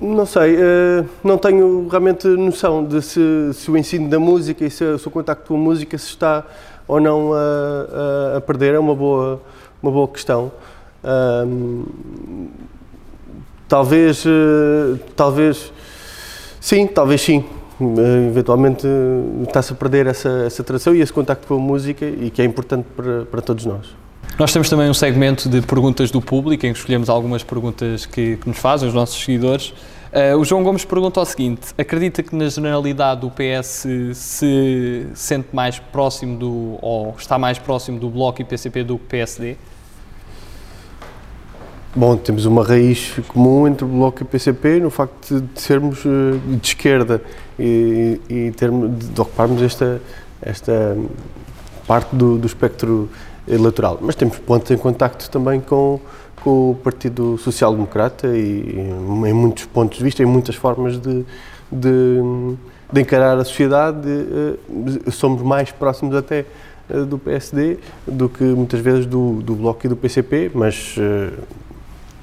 não 0.00 0.24
sei, 0.24 0.56
uh, 0.56 1.06
não 1.22 1.36
tenho 1.36 1.88
realmente 1.88 2.26
noção 2.28 2.84
de 2.84 3.02
se, 3.02 3.20
se, 3.52 3.70
o 3.70 3.76
ensino 3.76 4.08
da 4.08 4.18
música 4.18 4.64
e 4.64 4.70
se, 4.70 4.84
o 4.84 5.10
contacto 5.10 5.48
com 5.48 5.56
a 5.56 5.58
música 5.58 5.98
se 5.98 6.06
está 6.06 6.44
ou 6.86 7.00
não 7.00 7.32
a, 7.34 8.34
a, 8.34 8.36
a 8.38 8.40
perder. 8.40 8.74
É 8.74 8.78
uma 8.78 8.94
boa, 8.94 9.42
uma 9.82 9.90
boa 9.90 10.08
questão. 10.08 10.52
Uh, 11.02 12.56
talvez, 13.68 14.24
uh, 14.24 14.98
talvez, 15.16 15.72
sim, 16.60 16.86
talvez 16.86 17.20
sim. 17.20 17.44
Eh, 17.80 18.28
eventualmente 18.28 18.86
eh, 18.86 19.44
está-se 19.46 19.72
a 19.72 19.76
perder 19.76 20.06
essa, 20.06 20.28
essa 20.46 20.62
tradição 20.62 20.94
e 20.94 21.00
esse 21.00 21.12
contacto 21.12 21.46
com 21.46 21.54
a 21.54 21.58
música 21.58 22.04
e 22.04 22.30
que 22.30 22.42
é 22.42 22.44
importante 22.44 22.86
para, 22.94 23.24
para 23.24 23.40
todos 23.40 23.64
nós. 23.64 23.86
Nós 24.38 24.52
temos 24.52 24.68
também 24.68 24.88
um 24.88 24.94
segmento 24.94 25.48
de 25.48 25.60
perguntas 25.62 26.10
do 26.10 26.20
público 26.20 26.66
em 26.66 26.72
que 26.72 26.78
escolhemos 26.78 27.08
algumas 27.08 27.42
perguntas 27.42 28.06
que, 28.06 28.36
que 28.36 28.48
nos 28.48 28.58
fazem 28.58 28.88
os 28.88 28.94
nossos 28.94 29.22
seguidores. 29.22 29.72
Uh, 30.12 30.36
o 30.38 30.44
João 30.44 30.62
Gomes 30.64 30.84
pergunta 30.84 31.20
o 31.20 31.24
seguinte: 31.24 31.68
acredita 31.78 32.22
que 32.22 32.34
na 32.34 32.48
generalidade 32.48 33.24
o 33.24 33.30
PS 33.30 33.86
se 34.14 35.06
sente 35.14 35.48
mais 35.52 35.78
próximo 35.78 36.36
do 36.36 36.78
ou 36.82 37.14
está 37.18 37.38
mais 37.38 37.58
próximo 37.58 37.98
do 37.98 38.08
Bloco 38.10 38.42
e 38.42 38.44
PCP 38.44 38.82
do 38.82 38.98
que 38.98 39.04
PSD? 39.04 39.56
Bom, 41.92 42.16
temos 42.16 42.44
uma 42.44 42.62
raiz 42.62 43.16
comum 43.26 43.66
entre 43.66 43.84
o 43.84 43.88
Bloco 43.88 44.20
e 44.20 44.22
o 44.22 44.26
PCP 44.26 44.78
no 44.78 44.90
facto 44.90 45.40
de 45.40 45.60
sermos 45.60 45.98
eh, 46.06 46.38
de 46.56 46.68
esquerda 46.68 47.20
e, 47.58 48.20
e 48.30 48.52
termos, 48.52 49.08
de 49.08 49.20
ocuparmos 49.20 49.60
esta, 49.60 50.00
esta 50.40 50.96
parte 51.88 52.14
do, 52.14 52.38
do 52.38 52.46
espectro 52.46 53.10
eleitoral. 53.48 53.98
Mas 54.00 54.14
temos 54.14 54.38
pontos 54.38 54.70
em 54.70 54.76
contacto 54.78 55.28
também 55.28 55.60
com, 55.60 55.98
com 56.44 56.70
o 56.70 56.74
Partido 56.76 57.36
Social 57.38 57.74
Democrata 57.74 58.28
e, 58.28 58.88
em 59.26 59.32
muitos 59.32 59.64
pontos 59.64 59.98
de 59.98 60.04
vista, 60.04 60.22
em 60.22 60.26
muitas 60.26 60.54
formas 60.54 60.96
de, 60.96 61.24
de, 61.72 62.20
de 62.92 63.00
encarar 63.00 63.36
a 63.36 63.44
sociedade, 63.44 64.08
eh, 64.08 65.10
somos 65.10 65.42
mais 65.42 65.72
próximos 65.72 66.14
até 66.14 66.46
eh, 66.88 67.00
do 67.00 67.18
PSD 67.18 67.78
do 68.06 68.28
que 68.28 68.44
muitas 68.44 68.78
vezes 68.78 69.06
do, 69.06 69.42
do 69.42 69.56
Bloco 69.56 69.84
e 69.84 69.88
do 69.88 69.96
PCP, 69.96 70.52
mas 70.54 70.94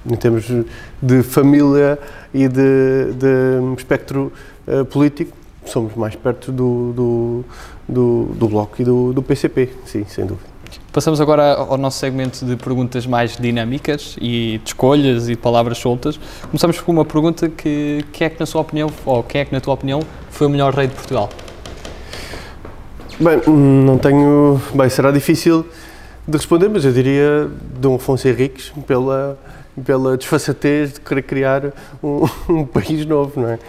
em 0.09 0.15
termos 0.15 0.45
de 1.01 1.23
família 1.23 1.99
e 2.33 2.47
de, 2.47 3.13
de 3.13 3.75
espectro 3.77 4.31
uh, 4.67 4.85
político, 4.85 5.35
somos 5.65 5.95
mais 5.95 6.15
perto 6.15 6.51
do, 6.51 6.93
do, 6.93 7.45
do, 7.87 8.25
do 8.35 8.47
Bloco 8.47 8.81
e 8.81 8.85
do, 8.85 9.13
do 9.13 9.21
PCP, 9.21 9.69
sim, 9.85 10.05
sem 10.07 10.25
dúvida. 10.25 10.57
Passamos 10.91 11.21
agora 11.21 11.53
ao 11.53 11.77
nosso 11.77 11.99
segmento 11.99 12.45
de 12.45 12.55
perguntas 12.55 13.05
mais 13.05 13.37
dinâmicas 13.37 14.17
e 14.19 14.59
de 14.63 14.69
escolhas 14.69 15.29
e 15.29 15.35
de 15.35 15.37
palavras 15.37 15.77
soltas. 15.77 16.19
Começamos 16.43 16.79
com 16.81 16.91
uma 16.91 17.05
pergunta 17.05 17.47
que, 17.49 18.03
que 18.11 18.23
é 18.23 18.29
que 18.29 18.39
na 18.39 18.45
sua 18.45 18.61
opinião, 18.61 18.89
ou 19.05 19.21
quem 19.23 19.41
é 19.41 19.45
que 19.45 19.53
na 19.53 19.61
tua 19.61 19.73
opinião 19.73 20.01
foi 20.31 20.47
o 20.47 20.49
melhor 20.49 20.73
rei 20.73 20.87
de 20.87 20.95
Portugal? 20.95 21.29
Bem, 23.19 23.41
não 23.47 23.97
tenho. 23.97 24.61
Bem, 24.73 24.89
será 24.89 25.11
difícil 25.11 25.65
de 26.27 26.37
responder, 26.37 26.67
mas 26.67 26.83
eu 26.83 26.91
diria 26.91 27.49
Dom 27.79 27.95
Afonso 27.95 28.27
Henriques 28.27 28.71
pela, 28.85 29.39
pela 29.85 30.17
desfaçatez 30.17 30.93
de 30.93 31.01
querer 31.01 31.21
criar 31.21 31.73
um, 32.03 32.25
um 32.49 32.65
país 32.65 33.05
novo, 33.05 33.41
não 33.41 33.49
é? 33.49 33.59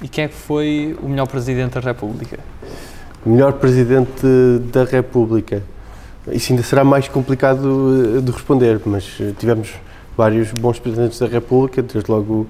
E 0.00 0.08
quem 0.08 0.24
é 0.24 0.28
que 0.28 0.34
foi 0.34 0.96
o 1.02 1.08
melhor 1.08 1.26
Presidente 1.26 1.74
da 1.74 1.80
República? 1.80 2.38
O 3.26 3.30
melhor 3.30 3.54
Presidente 3.54 4.26
da 4.72 4.84
República. 4.84 5.62
Isso 6.30 6.52
ainda 6.52 6.62
será 6.62 6.84
mais 6.84 7.08
complicado 7.08 8.20
de 8.22 8.30
responder, 8.30 8.80
mas 8.84 9.18
tivemos 9.38 9.74
vários 10.16 10.52
bons 10.52 10.78
Presidentes 10.78 11.18
da 11.18 11.26
República, 11.26 11.82
desde 11.82 12.10
logo 12.10 12.46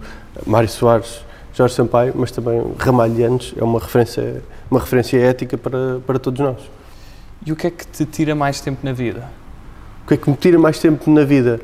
Mário 0.46 0.68
Soares, 0.68 1.22
Jorge 1.54 1.74
Sampaio, 1.74 2.12
mas 2.16 2.30
também 2.30 2.62
Ramalhianos 2.78 3.54
é 3.56 3.64
uma 3.64 3.80
referência, 3.80 4.42
uma 4.70 4.80
referência 4.80 5.18
ética 5.18 5.56
para, 5.56 6.00
para 6.06 6.18
todos 6.18 6.40
nós. 6.40 6.58
E 7.44 7.52
o 7.52 7.56
que 7.56 7.66
é 7.66 7.70
que 7.70 7.86
te 7.86 8.04
tira 8.04 8.34
mais 8.34 8.60
tempo 8.60 8.80
na 8.82 8.92
vida? 8.92 9.28
O 10.04 10.08
que 10.08 10.14
é 10.14 10.16
que 10.16 10.28
me 10.30 10.36
tira 10.36 10.58
mais 10.58 10.78
tempo 10.78 11.10
na 11.10 11.24
vida? 11.24 11.60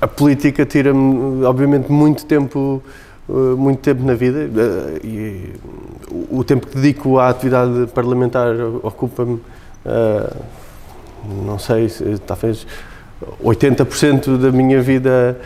A 0.00 0.06
política 0.06 0.64
tira-me, 0.64 1.44
obviamente, 1.44 1.90
muito 1.90 2.24
tempo, 2.24 2.82
eh, 3.28 3.32
muito 3.32 3.80
tempo 3.80 4.02
na 4.02 4.14
vida 4.14 4.48
e 5.04 5.54
o 6.30 6.42
tempo 6.42 6.66
que 6.66 6.76
dedico 6.76 7.18
à 7.18 7.28
atividade 7.28 7.86
parlamentar 7.92 8.54
ocupa-me 8.82 9.40
não 11.44 11.58
sei, 11.58 11.88
talvez 12.26 12.66
80% 13.42 14.38
da 14.38 14.52
minha 14.52 14.80
vida, 14.80 15.38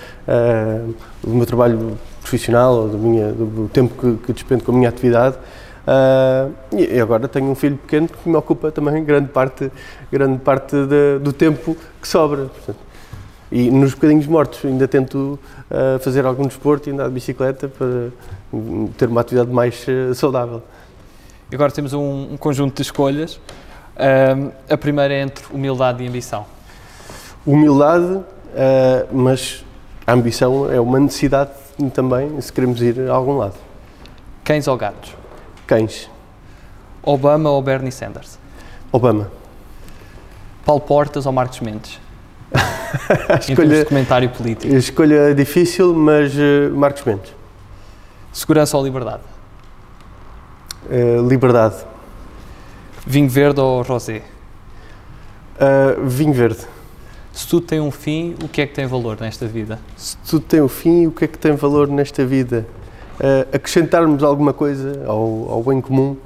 do 1.23 1.35
meu 1.35 1.47
trabalho 1.47 1.99
profissional, 2.21 2.75
ou 2.75 2.89
do, 2.89 2.99
minha, 2.99 3.33
do 3.33 3.69
tempo 3.73 3.95
que, 3.95 4.27
que 4.27 4.33
despendo 4.33 4.65
com 4.65 4.73
a 4.73 4.75
minha 4.75 4.89
atividade. 4.89 5.37
Uh, 5.83 6.55
e 6.77 7.01
agora 7.01 7.27
tenho 7.27 7.51
um 7.51 7.57
filho 7.57 7.77
pequeno 7.77 8.07
que 8.07 8.29
me 8.29 8.37
ocupa 8.37 8.71
também 8.71 9.03
grande 9.03 9.29
parte, 9.29 9.69
grande 10.13 10.39
parte 10.39 10.77
de, 10.87 11.19
do 11.19 11.33
tempo 11.33 11.77
que 12.01 12.07
sobra. 12.07 12.45
Portanto, 12.45 12.79
e 13.53 13.71
nos 13.71 13.95
bocadinhos 13.95 14.27
mortos 14.27 14.65
ainda 14.65 14.89
tento 14.89 15.39
uh, 15.71 15.99
fazer 16.01 16.27
algum 16.27 16.47
desporto 16.47 16.89
e 16.89 16.93
andar 16.93 17.07
de 17.07 17.15
bicicleta 17.15 17.69
para 17.69 18.09
ter 18.99 19.09
uma 19.09 19.21
atividade 19.21 19.51
mais 19.53 19.87
saudável. 20.17 20.63
Agora 21.53 21.71
temos 21.71 21.93
um, 21.93 22.33
um 22.33 22.37
conjunto 22.37 22.77
de 22.77 22.83
escolhas 22.83 23.39
Uh, 23.93 24.53
a 24.71 24.77
primeira 24.77 25.13
é 25.13 25.21
entre 25.21 25.45
humildade 25.53 26.03
e 26.03 26.09
ambição. 26.09 26.47
Humildade, 27.47 28.15
uh, 28.15 28.25
mas 29.13 29.65
a 30.07 30.13
ambição 30.13 30.73
é 30.73 30.81
uma 30.81 30.99
necessidade 30.99 31.51
também 31.93 32.41
se 32.41 32.53
queremos 32.53 32.81
ir 32.81 33.09
a 33.09 33.13
algum 33.13 33.37
lado. 33.37 33.55
Cães 34.45 34.67
ou 34.67 34.77
gatos? 34.77 35.15
Cães. 35.67 36.11
Obama 37.03 37.51
ou 37.51 37.61
Bernie 37.61 37.93
Sanders? 37.93 38.39
Obama. 38.91 39.31
Paulo 40.65 40.81
Portas 40.81 41.27
ou 41.27 41.33
Marcos 41.33 41.61
Mendes? 41.61 42.01
a 43.29 43.37
escolha, 43.37 43.85
comentário 43.85 44.29
político. 44.31 44.75
Escolha 44.75 45.35
difícil, 45.35 45.95
mas 45.95 46.33
uh, 46.35 46.75
Marcos 46.75 47.05
Mendes. 47.05 47.33
Segurança 48.33 48.77
ou 48.77 48.85
liberdade? 48.85 49.23
Uh, 50.87 51.27
liberdade. 51.27 51.77
Vinho 53.07 53.29
verde 53.29 53.61
ou 53.61 53.83
rosé? 53.83 54.23
Uh, 55.57 56.07
vinho 56.07 56.33
verde. 56.33 56.67
Se 57.33 57.47
tudo 57.47 57.67
tem 57.67 57.81
um 57.81 57.91
fim, 57.91 58.35
o 58.43 58.49
que 58.49 58.61
é 58.61 58.67
que 58.67 58.75
tem 58.75 58.87
valor 58.87 59.19
nesta 59.21 59.47
vida? 59.47 59.79
Se 59.97 60.17
tudo 60.19 60.45
tem 60.45 60.61
um 60.61 60.69
fim, 60.69 61.07
o 61.07 61.13
que 61.13 61.25
é 61.25 61.29
que 61.29 61.39
tem 61.39 61.55
valor 61.55 61.89
nesta 61.89 62.25
vida? 62.25 62.67
Uh, 63.19 63.57
acrescentarmos 63.57 64.23
alguma 64.23 64.53
coisa 64.53 65.05
ao, 65.07 65.51
ao 65.51 65.63
bem 65.63 65.81
comum 65.81 66.17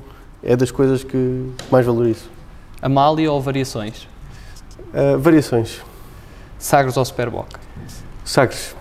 é 0.42 0.56
das 0.56 0.70
coisas 0.70 1.04
que 1.04 1.50
mais 1.70 1.84
valorizo. 1.84 2.24
Amália 2.80 3.30
ou 3.30 3.40
variações? 3.40 4.08
Uh, 4.92 5.18
variações. 5.18 5.80
Sagres 6.58 6.96
ou 6.96 7.04
Superboc? 7.04 7.48
Sagres. 8.24 8.74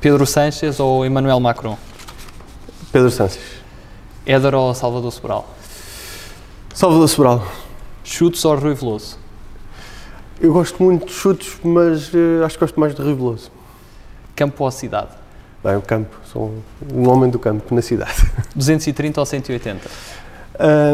Pedro 0.00 0.26
Sánchez 0.26 0.80
ou 0.80 1.04
Emmanuel 1.04 1.40
Macron? 1.40 1.76
Pedro 2.90 3.10
Sánchez. 3.10 3.42
Éder 4.24 4.54
ou 4.54 4.74
Salvador 4.74 5.12
Sobral? 5.12 5.48
Salvador 6.74 7.08
Sobral. 7.08 7.46
Chutes 8.04 8.44
ou 8.44 8.56
Rui 8.56 8.74
Veloso? 8.74 9.18
Eu 10.40 10.52
gosto 10.52 10.82
muito 10.82 11.06
de 11.06 11.12
chutes, 11.12 11.58
mas 11.62 12.12
uh, 12.14 12.44
acho 12.44 12.54
que 12.54 12.60
gosto 12.60 12.78
mais 12.78 12.94
de 12.94 13.02
Rui 13.02 13.14
Veloso. 13.14 13.50
Campo 14.34 14.64
ou 14.64 14.70
cidade? 14.70 15.10
Bem, 15.62 15.76
o 15.76 15.82
campo. 15.82 16.16
Sou 16.24 16.54
um 16.92 17.08
homem 17.08 17.28
do 17.28 17.38
campo, 17.38 17.74
na 17.74 17.82
cidade. 17.82 18.14
230 18.54 19.20
ou 19.20 19.26
180? 19.26 19.90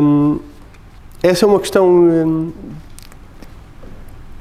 Um, 0.02 0.40
essa 1.22 1.44
é 1.44 1.48
uma 1.48 1.60
questão 1.60 1.86
um, 1.88 2.52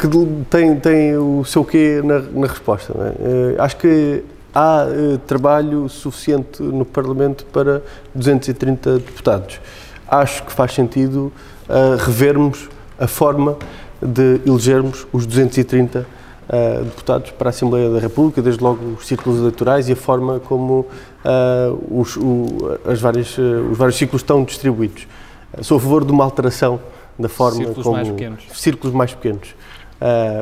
que 0.07 0.45
tem, 0.49 0.75
tem 0.75 1.17
o 1.17 1.43
seu 1.45 1.63
quê 1.63 2.01
na, 2.03 2.19
na 2.19 2.47
resposta. 2.47 2.93
É? 2.93 3.57
Uh, 3.57 3.61
acho 3.61 3.77
que 3.77 4.23
há 4.53 4.85
uh, 4.85 5.17
trabalho 5.19 5.87
suficiente 5.89 6.61
no 6.61 6.85
Parlamento 6.85 7.45
para 7.45 7.81
230 8.13 8.99
deputados 8.99 9.59
acho 10.07 10.43
que 10.43 10.51
faz 10.51 10.73
sentido 10.73 11.31
uh, 11.67 11.97
revermos 11.97 12.69
a 12.99 13.07
forma 13.07 13.57
de 14.01 14.41
elegermos 14.45 15.07
os 15.11 15.25
230 15.25 15.99
uh, 15.99 16.05
eh, 16.49 16.81
deputados 16.83 17.31
para 17.31 17.49
a 17.49 17.51
Assembleia 17.51 17.89
da 17.89 17.99
República, 17.99 18.41
desde 18.41 18.61
logo 18.61 18.97
os 18.99 19.07
círculos 19.07 19.39
eleitorais 19.39 19.87
e 19.87 19.93
a 19.93 19.95
forma 19.95 20.41
como 20.41 20.85
uh, 21.25 21.99
os, 22.01 22.17
o, 22.17 22.77
as 22.85 22.99
várias, 22.99 23.37
os 23.37 23.77
vários 23.77 23.95
ciclos 23.97 24.21
estão 24.21 24.43
distribuídos. 24.43 25.07
sou 25.61 25.77
a 25.77 25.79
favor 25.79 26.03
de 26.03 26.11
uma 26.11 26.23
alteração 26.23 26.79
da 27.17 27.29
forma 27.29 27.57
círculos 27.57 27.83
como... 27.83 27.95
Mais. 27.95 28.43
Círculos 28.53 28.93
mais 28.93 29.13
pequenos. 29.13 29.55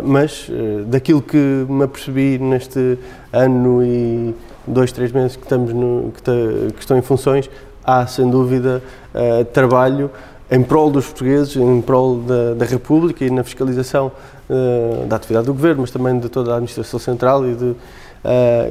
Mas 0.04 0.50
daquilo 0.88 1.22
que 1.22 1.38
me 1.70 1.84
apercebi 1.84 2.38
neste 2.40 2.98
ano 3.32 3.84
e 3.84 4.34
dois, 4.66 4.92
três 4.92 5.12
meses 5.12 5.36
que, 5.36 5.44
estamos 5.44 5.74
no, 5.74 6.12
que, 6.12 6.74
que 6.74 6.80
estou 6.80 6.98
em 6.98 7.02
funções, 7.02 7.50
há, 7.84 8.06
sem 8.06 8.30
dúvida, 8.30 8.82
uh, 9.14 9.46
trabalho 9.46 10.10
em 10.50 10.62
prol 10.62 10.92
dos 10.92 11.06
portugueses, 11.06 11.56
em 11.56 11.82
prol 11.82 12.18
da, 12.18 12.54
da 12.54 12.66
República 12.66 13.24
e 13.24 13.30
na 13.30 13.44
fiscalização 13.44 14.12
uh, 14.50 15.06
da 15.08 15.16
atividade 15.16 15.46
do 15.46 15.54
Governo, 15.54 15.82
mas 15.82 15.92
também 15.92 16.20
de 16.20 16.30
toda 16.30 16.52
a 16.52 16.56
Administração 16.56 17.00
Central 17.00 17.48
e, 17.48 17.56
de, 17.56 17.66
uh, 17.66 17.78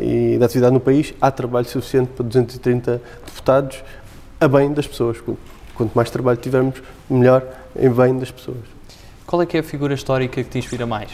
e 0.03 0.39
da 0.39 0.47
atividade 0.47 0.75
no 0.75 0.81
país. 0.81 1.15
Há 1.21 1.31
trabalho 1.31 1.67
suficiente 1.67 2.11
para 2.15 2.25
230 2.25 3.01
deputados 3.25 3.83
a 4.41 4.49
bem 4.49 4.73
das 4.73 4.87
pessoas. 4.87 5.19
Quanto 5.75 5.95
mais 5.95 6.11
trabalho 6.11 6.39
tivermos, 6.39 6.83
melhor 7.09 7.43
em 7.75 7.91
bem 7.91 8.19
das 8.19 8.31
pessoas. 8.31 8.80
Qual 9.31 9.41
é 9.41 9.47
que 9.47 9.57
é 9.57 9.61
a 9.61 9.63
figura 9.63 9.95
histórica 9.95 10.43
que 10.43 10.51
te 10.51 10.59
inspira 10.59 10.85
mais? 10.85 11.13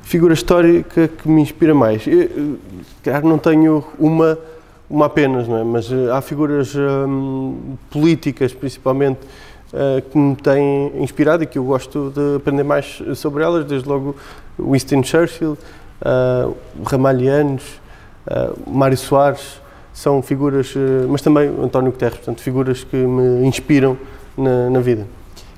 Figura 0.00 0.32
histórica 0.32 1.08
que 1.08 1.28
me 1.28 1.42
inspira 1.42 1.74
mais? 1.74 2.06
Eu, 2.06 2.56
claro, 3.02 3.28
não 3.28 3.36
tenho 3.36 3.84
uma 3.98 4.38
uma 4.88 5.04
apenas, 5.04 5.46
não 5.46 5.58
é? 5.58 5.62
mas 5.62 5.90
uh, 5.90 6.10
há 6.14 6.22
figuras 6.22 6.74
um, 6.74 7.76
políticas, 7.90 8.54
principalmente, 8.54 9.20
uh, 9.74 10.00
que 10.00 10.16
me 10.16 10.34
têm 10.36 11.02
inspirado 11.02 11.42
e 11.42 11.46
que 11.46 11.58
eu 11.58 11.64
gosto 11.64 12.10
de 12.14 12.36
aprender 12.36 12.62
mais 12.62 13.02
sobre 13.14 13.44
elas, 13.44 13.66
desde 13.66 13.86
logo 13.86 14.16
Winston 14.58 15.02
Churchill, 15.02 15.52
uh, 15.52 16.56
Ramalhianos, 16.82 17.78
uh, 18.26 18.70
Mário 18.70 18.96
Soares, 18.96 19.60
são 19.92 20.22
figuras, 20.22 20.74
mas 21.10 21.20
também 21.20 21.48
António 21.62 21.92
Guterres, 21.92 22.16
portanto, 22.16 22.40
figuras 22.40 22.82
que 22.84 22.96
me 22.96 23.46
inspiram 23.46 23.98
na, 24.34 24.70
na 24.70 24.80
vida. 24.80 25.06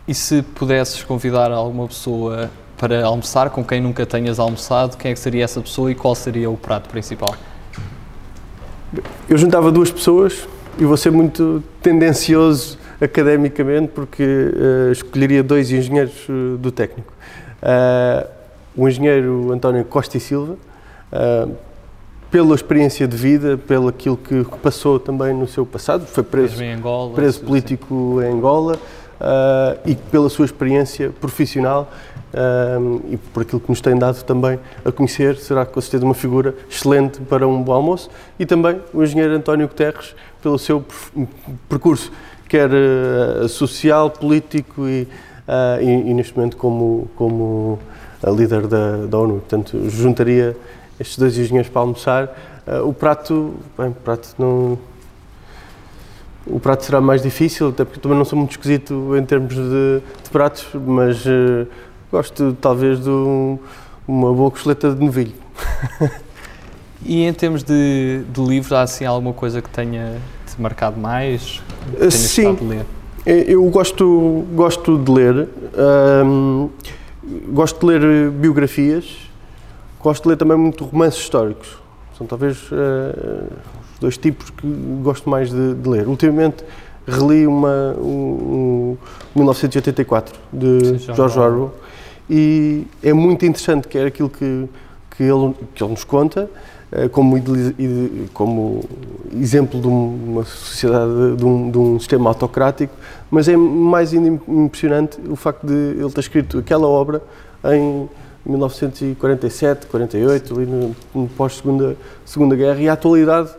E 0.08 0.14
se 0.14 0.40
pudesses 0.40 1.02
convidar 1.02 1.50
alguma 1.50 1.88
pessoa 1.88 2.48
para 2.78 3.04
almoçar 3.04 3.50
com 3.50 3.64
quem 3.64 3.80
nunca 3.80 4.06
tenhas 4.06 4.38
almoçado, 4.38 4.96
quem 4.96 5.10
é 5.10 5.14
que 5.14 5.18
seria 5.18 5.42
essa 5.42 5.60
pessoa 5.60 5.90
e 5.90 5.96
qual 5.96 6.14
seria 6.14 6.48
o 6.48 6.56
prato 6.56 6.88
principal? 6.88 7.34
Eu 9.28 9.36
juntava 9.36 9.72
duas 9.72 9.90
pessoas 9.90 10.46
e 10.78 10.84
vou 10.84 10.96
ser 10.96 11.10
muito 11.10 11.60
tendencioso 11.82 12.78
academicamente 13.00 13.88
porque 13.88 14.22
uh, 14.22 14.92
escolheria 14.92 15.42
dois 15.42 15.72
engenheiros 15.72 16.28
uh, 16.28 16.56
do 16.56 16.70
técnico. 16.70 17.12
Uh, 17.60 18.28
o 18.76 18.88
engenheiro 18.88 19.50
António 19.52 19.84
Costa 19.86 20.18
e 20.18 20.20
Silva, 20.20 20.56
pela 22.30 22.54
experiência 22.54 23.08
de 23.08 23.16
vida, 23.16 23.56
pelo 23.56 23.88
aquilo 23.88 24.18
que 24.18 24.44
passou 24.62 25.00
também 25.00 25.32
no 25.32 25.48
seu 25.48 25.64
passado, 25.64 26.04
foi 26.04 26.22
preso, 26.22 26.62
Angola, 26.62 27.14
preso 27.14 27.40
político 27.40 28.20
em 28.22 28.34
Angola, 28.34 28.78
e 29.84 29.94
pela 29.94 30.28
sua 30.28 30.44
experiência 30.44 31.10
profissional 31.10 31.90
um, 32.36 33.00
e 33.10 33.16
por 33.16 33.42
aquilo 33.42 33.60
que 33.60 33.70
nos 33.70 33.80
tem 33.80 33.96
dado 33.98 34.22
também 34.24 34.58
a 34.84 34.92
conhecer, 34.92 35.36
será 35.36 35.64
com 35.64 35.80
certeza 35.80 36.04
uma 36.04 36.14
figura 36.14 36.54
excelente 36.68 37.20
para 37.20 37.48
um 37.48 37.62
bom 37.62 37.72
almoço. 37.72 38.10
E 38.38 38.44
também 38.44 38.80
o 38.92 39.02
engenheiro 39.02 39.34
António 39.34 39.66
Guterres, 39.66 40.14
pelo 40.42 40.58
seu 40.58 40.84
percurso 41.68 42.12
quer 42.48 42.70
uh, 42.70 43.48
social, 43.48 44.10
político 44.10 44.86
e, 44.86 45.02
uh, 45.02 45.80
e, 45.80 46.10
e, 46.10 46.14
neste 46.14 46.36
momento 46.36 46.56
como, 46.56 47.08
como 47.16 47.78
líder 48.24 48.66
da, 48.66 49.06
da 49.06 49.18
ONU. 49.18 49.40
Portanto, 49.40 49.88
juntaria 49.88 50.56
estes 51.00 51.18
dois 51.18 51.36
engenheiros 51.38 51.70
para 51.70 51.80
almoçar. 51.80 52.36
o 52.84 52.92
prato, 52.92 53.54
bem, 53.76 53.88
o 53.88 53.94
prato 53.94 54.34
não 54.38 54.78
o 56.46 56.60
prato 56.60 56.84
será 56.84 57.00
mais 57.00 57.22
difícil, 57.22 57.68
até 57.68 57.84
porque 57.84 58.00
também 58.00 58.16
não 58.16 58.24
sou 58.24 58.38
muito 58.38 58.52
esquisito 58.52 59.16
em 59.16 59.24
termos 59.24 59.54
de, 59.54 60.00
de 60.22 60.30
pratos, 60.30 60.66
mas 60.74 61.24
uh, 61.26 61.66
gosto 62.10 62.56
talvez 62.60 63.02
de 63.02 63.10
um, 63.10 63.58
uma 64.06 64.32
boa 64.32 64.50
costeleta 64.50 64.94
de 64.94 65.04
novilho. 65.04 65.34
e 67.04 67.24
em 67.24 67.32
termos 67.32 67.62
de, 67.62 68.22
de 68.32 68.40
livros, 68.40 68.72
há 68.72 68.82
assim 68.82 69.04
alguma 69.04 69.32
coisa 69.32 69.60
que 69.60 69.68
tenha 69.68 70.20
te 70.46 70.60
marcado 70.60 70.98
mais? 71.00 71.62
Que 71.90 71.96
tenhas 71.96 72.14
Sim, 72.14 72.54
de 72.54 72.64
ler? 72.64 72.86
eu 73.26 73.64
gosto, 73.70 74.44
gosto 74.54 74.96
de 74.96 75.10
ler. 75.10 75.48
Um, 76.24 76.70
gosto 77.48 77.80
de 77.80 77.86
ler 77.86 78.30
biografias, 78.30 79.16
gosto 80.00 80.22
de 80.22 80.28
ler 80.28 80.36
também 80.36 80.56
muito 80.56 80.84
romances 80.84 81.20
históricos. 81.20 81.76
São 82.16 82.26
talvez 82.26 82.70
uh, 82.70 83.52
os 83.96 84.00
dois 84.00 84.16
tipos 84.16 84.50
que 84.50 84.66
gosto 85.02 85.28
mais 85.28 85.50
de, 85.50 85.74
de 85.74 85.88
ler. 85.88 86.06
Ultimamente 86.06 86.62
reli 87.06 87.46
uma, 87.46 87.94
um, 87.98 88.96
um 89.34 89.36
1984 89.36 90.38
de 90.52 90.98
Sim, 90.98 91.14
George 91.14 91.38
Orwell 91.38 91.72
e 92.28 92.86
é 93.02 93.12
muito 93.12 93.46
interessante 93.46 93.86
que 93.86 93.96
é 93.96 94.06
aquilo 94.06 94.28
que, 94.28 94.68
que, 95.16 95.22
ele, 95.22 95.54
que 95.74 95.82
ele 95.82 95.90
nos 95.90 96.02
conta 96.04 96.50
uh, 96.92 97.08
como, 97.10 97.36
como 98.34 98.84
exemplo 99.32 99.80
de 99.80 99.86
uma 99.86 100.44
sociedade, 100.44 101.36
de 101.36 101.44
um, 101.44 101.70
de 101.70 101.78
um 101.78 101.98
sistema 102.00 102.30
autocrático, 102.30 102.92
mas 103.30 103.48
é 103.48 103.56
mais 103.56 104.12
impressionante 104.12 105.18
o 105.28 105.36
facto 105.36 105.64
de 105.64 105.72
ele 105.72 106.10
ter 106.10 106.20
escrito 106.20 106.58
aquela 106.58 106.88
obra 106.88 107.22
em 107.64 108.08
1947, 108.44 109.86
48, 109.86 110.54
ali 110.54 110.66
no, 110.66 110.96
no 111.14 111.28
pós-segunda 111.28 111.96
segunda 112.24 112.56
Guerra, 112.56 112.80
e 112.80 112.88
a 112.88 112.92
atualidade 112.92 113.50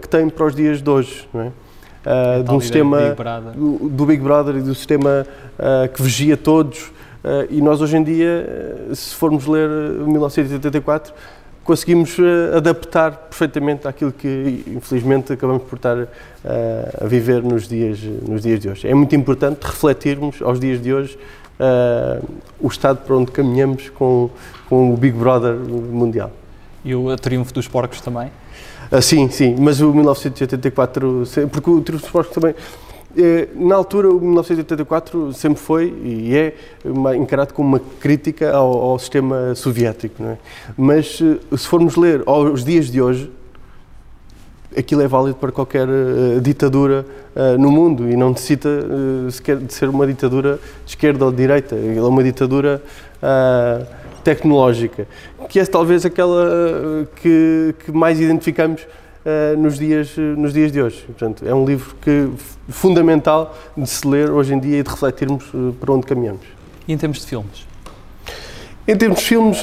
que 0.00 0.08
tem 0.08 0.28
para 0.28 0.46
os 0.46 0.54
dias 0.54 0.82
de 0.82 0.90
hoje, 0.90 1.28
não 1.32 1.40
é? 1.42 1.52
Uh, 2.00 2.54
um 2.54 2.60
sistema 2.60 3.14
Big 3.14 3.58
do, 3.58 3.88
do, 3.90 4.06
Big 4.06 4.22
Brother 4.22 4.56
e 4.56 4.62
do 4.62 4.74
sistema 4.74 5.26
uh, 5.58 5.88
que 5.92 6.02
vigia 6.02 6.36
todos. 6.36 6.90
e 7.50 7.60
nós 7.60 7.82
hoje 7.82 7.98
em 7.98 8.02
dia, 8.02 8.86
se 8.94 9.14
formos 9.14 9.46
ler 9.46 9.68
1984, 9.68 11.12
conseguimos 11.62 12.16
adaptar 12.56 13.12
perfeitamente 13.28 13.86
àquilo 13.86 14.10
que, 14.10 14.64
infelizmente, 14.66 15.34
acabamos 15.34 15.64
por 15.64 15.76
estar 15.76 16.08
a 16.98 17.06
viver 17.06 17.42
nos 17.42 17.68
dias, 17.68 18.00
nos 18.26 18.40
dias 18.40 18.58
de 18.58 18.70
hoje. 18.70 18.88
É 18.88 18.94
muito 18.94 19.14
importante 19.14 19.62
refletirmos 19.62 20.40
aos 20.40 20.58
dias 20.58 20.80
de 20.80 20.94
hoje 20.94 21.18
uh, 21.60 22.26
o 22.58 22.68
estado 22.68 22.98
para 23.04 23.14
onde 23.14 23.30
caminhamos 23.30 23.90
com, 23.90 24.30
com 24.68 24.92
o 24.92 24.96
Big 24.96 25.16
Brother 25.16 25.54
mundial. 25.54 26.32
E 26.82 26.94
o 26.94 27.14
Triunfo 27.16 27.52
dos 27.52 27.68
Porcos 27.68 28.00
também? 28.00 28.30
Uh, 28.90 29.00
sim, 29.00 29.28
sim, 29.28 29.56
mas 29.58 29.80
o 29.80 29.92
1984, 29.92 31.24
porque 31.50 31.70
o 31.70 31.80
Triunfo 31.80 32.22
dos 32.22 32.28
também, 32.28 32.54
eh, 33.16 33.48
na 33.56 33.74
altura, 33.74 34.08
o 34.08 34.20
1984 34.20 35.32
sempre 35.32 35.60
foi 35.60 35.92
e 36.02 36.36
é 36.36 36.54
encarado 37.16 37.52
como 37.52 37.68
uma 37.68 37.80
crítica 37.98 38.52
ao, 38.52 38.72
ao 38.72 38.98
sistema 38.98 39.54
soviético, 39.54 40.22
não 40.22 40.30
é? 40.30 40.38
Mas 40.76 41.20
eh, 41.20 41.56
se 41.56 41.66
formos 41.66 41.96
ler 41.96 42.22
aos 42.26 42.64
dias 42.64 42.90
de 42.90 43.02
hoje, 43.02 43.30
aquilo 44.76 45.02
é 45.02 45.08
válido 45.08 45.36
para 45.36 45.50
qualquer 45.50 45.88
uh, 45.88 46.40
ditadura 46.40 47.04
uh, 47.34 47.58
no 47.58 47.72
mundo 47.72 48.08
e 48.08 48.16
não 48.16 48.30
necessita 48.30 48.68
uh, 48.68 49.28
sequer 49.28 49.56
de 49.56 49.74
ser 49.74 49.88
uma 49.88 50.06
ditadura 50.06 50.60
de 50.84 50.92
esquerda 50.92 51.24
ou 51.24 51.32
de 51.32 51.38
direita, 51.38 51.74
é 51.74 52.00
uma 52.00 52.22
ditadura 52.22 52.80
tecnológica, 54.22 55.06
que 55.48 55.60
é 55.60 55.66
talvez 55.66 56.04
aquela 56.04 57.06
que, 57.16 57.74
que, 57.84 57.92
mais 57.92 58.20
identificamos 58.20 58.86
nos, 59.58 59.78
dias, 59.78 60.16
nos 60.16 60.52
dias 60.52 60.72
de 60.72 60.82
hoje. 60.82 61.02
Portanto, 61.06 61.44
é 61.46 61.54
um 61.54 61.64
livro 61.64 61.94
que 62.00 62.28
fundamental 62.68 63.56
de 63.76 63.88
se 63.88 64.06
ler 64.06 64.30
hoje 64.30 64.54
em 64.54 64.58
dia 64.58 64.78
e 64.78 64.82
de 64.82 64.90
refletirmos 64.90 65.44
para 65.78 65.92
onde 65.92 66.06
caminhamos. 66.06 66.42
E 66.88 66.92
em 66.92 66.98
termos 66.98 67.20
de 67.20 67.26
filmes? 67.26 67.66
Em 68.88 68.96
termos 68.96 69.20
de 69.20 69.24
filmes, 69.24 69.60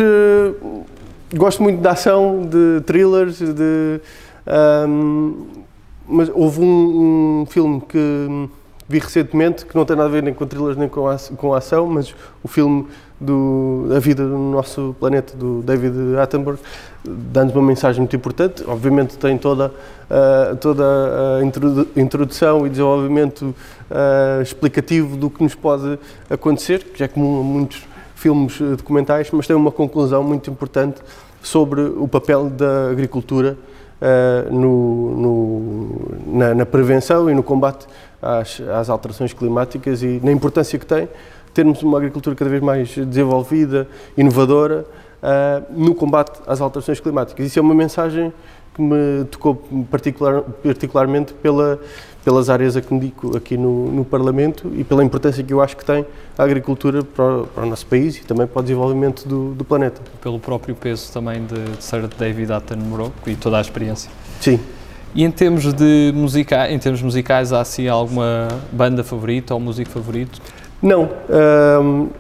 gosto 1.36 1.64
muito 1.64 1.82
de 1.82 1.88
ação, 1.88 2.48
de 2.48 2.82
thrillers, 2.86 3.40
de 3.40 4.02
um, 4.48 5.48
mas 6.08 6.30
houve 6.34 6.62
um, 6.62 7.42
um, 7.42 7.46
filme 7.46 7.82
que 7.82 8.50
vi 8.88 9.00
recentemente 9.00 9.66
que 9.66 9.76
não 9.76 9.86
tem 9.86 9.96
nada 9.96 10.08
a 10.08 10.12
ver 10.12 10.24
nem 10.24 10.34
com 10.34 10.46
thrillers 10.46 10.78
nem 10.78 10.88
com 10.88 11.08
a, 11.08 11.18
com 11.36 11.54
a 11.54 11.58
ação, 11.58 11.86
mas 11.88 12.16
o 12.44 12.48
filme 12.48 12.88
do, 13.20 13.88
da 13.90 14.00
vida 14.00 14.26
do 14.26 14.38
nosso 14.38 14.96
planeta, 15.00 15.36
do 15.36 15.62
David 15.62 16.18
Attenborough, 16.18 16.60
dando 17.04 17.52
uma 17.52 17.64
mensagem 17.64 18.02
muito 18.02 18.16
importante. 18.16 18.64
Obviamente 18.68 19.18
tem 19.18 19.38
toda, 19.38 19.68
uh, 19.68 20.56
toda 20.58 20.84
a 20.84 22.00
introdução 22.00 22.66
e 22.66 22.70
desenvolvimento 22.70 23.44
uh, 23.44 24.42
explicativo 24.42 25.18
do 25.18 25.30
que 25.30 25.44
nos 25.44 25.56
pode 25.56 26.00
acontecer, 26.30 26.84
que 26.84 27.04
é 27.04 27.08
comum 27.08 27.42
a 27.42 27.44
muitos 27.44 27.84
filmes 28.16 28.60
documentais, 28.60 29.30
mas 29.32 29.46
tem 29.46 29.56
uma 29.56 29.72
conclusão 29.72 30.24
muito 30.24 30.50
importante 30.50 31.02
sobre 31.42 31.82
o 31.82 32.08
papel 32.08 32.50
da 32.50 32.90
agricultura 32.90 33.58
uh, 34.02 34.54
no, 34.54 35.16
no, 35.16 36.38
na, 36.38 36.56
na, 36.56 36.66
prevenção 36.66 37.30
e 37.30 37.34
no 37.34 37.44
combate 37.44 37.88
às, 38.22 38.62
às, 38.62 38.90
alterações 38.90 39.34
climáticas 39.34 40.04
e 40.04 40.20
na 40.24 40.32
importância 40.32 40.78
que 40.78 40.86
tem 40.86 41.08
termos 41.54 41.82
uma 41.82 41.98
agricultura 41.98 42.36
cada 42.36 42.50
vez 42.52 42.62
mais 42.62 42.90
desenvolvida, 42.90 43.88
inovadora, 44.16 44.86
uh, 45.24 45.66
no 45.72 45.96
combate 45.96 46.40
às 46.46 46.62
alterações 46.62 47.00
climáticas. 47.00 47.48
Isso 47.48 47.58
é 47.58 47.62
uma 47.62 47.74
mensagem 47.74 48.32
que 48.76 48.82
me 48.82 49.26
tocou 49.26 49.56
particular, 49.90 50.42
particularmente 50.42 51.34
pela, 51.34 51.80
pelas 52.28 52.50
áreas 52.50 52.76
a 52.76 52.82
que 52.82 52.94
me 52.94 53.00
dedico 53.00 53.38
aqui 53.38 53.56
no, 53.56 53.90
no, 53.90 54.04
Parlamento 54.04 54.70
e 54.76 54.84
pela 54.84 55.02
importância 55.02 55.42
que 55.42 55.54
eu 55.54 55.62
acho 55.62 55.78
que 55.78 55.86
tem 55.86 56.06
a 56.38 56.44
agricultura 56.44 57.02
para, 57.02 57.44
para 57.44 57.64
o 57.64 57.70
nosso 57.70 57.86
país 57.86 58.18
e 58.18 58.26
também 58.26 58.46
para 58.46 58.60
o 58.60 58.62
desenvolvimento 58.62 59.26
do, 59.26 59.54
do 59.54 59.64
planeta. 59.64 60.02
Pelo 60.20 60.38
próprio 60.38 60.76
peso 60.76 61.10
também 61.14 61.46
de, 61.46 61.78
de 61.78 61.82
Sir 61.82 62.06
David 62.20 62.52
Attenborough 62.52 63.14
e 63.26 63.34
toda 63.34 63.58
a 63.58 63.62
experiência. 63.62 64.12
Sim. 64.42 64.60
E 65.16 65.24
em 65.24 65.32
termos 65.32 65.74
de 65.74 66.12
musica, 66.14 66.70
em 66.70 66.78
termos 66.78 67.02
musicais, 67.02 67.54
há 67.54 67.62
assim 67.62 67.88
alguma 67.88 68.50
banda 68.74 69.06
favorita 69.06 69.54
ou 69.54 69.60
músico 69.62 69.90
favorito? 69.90 70.42
Não, 70.82 71.10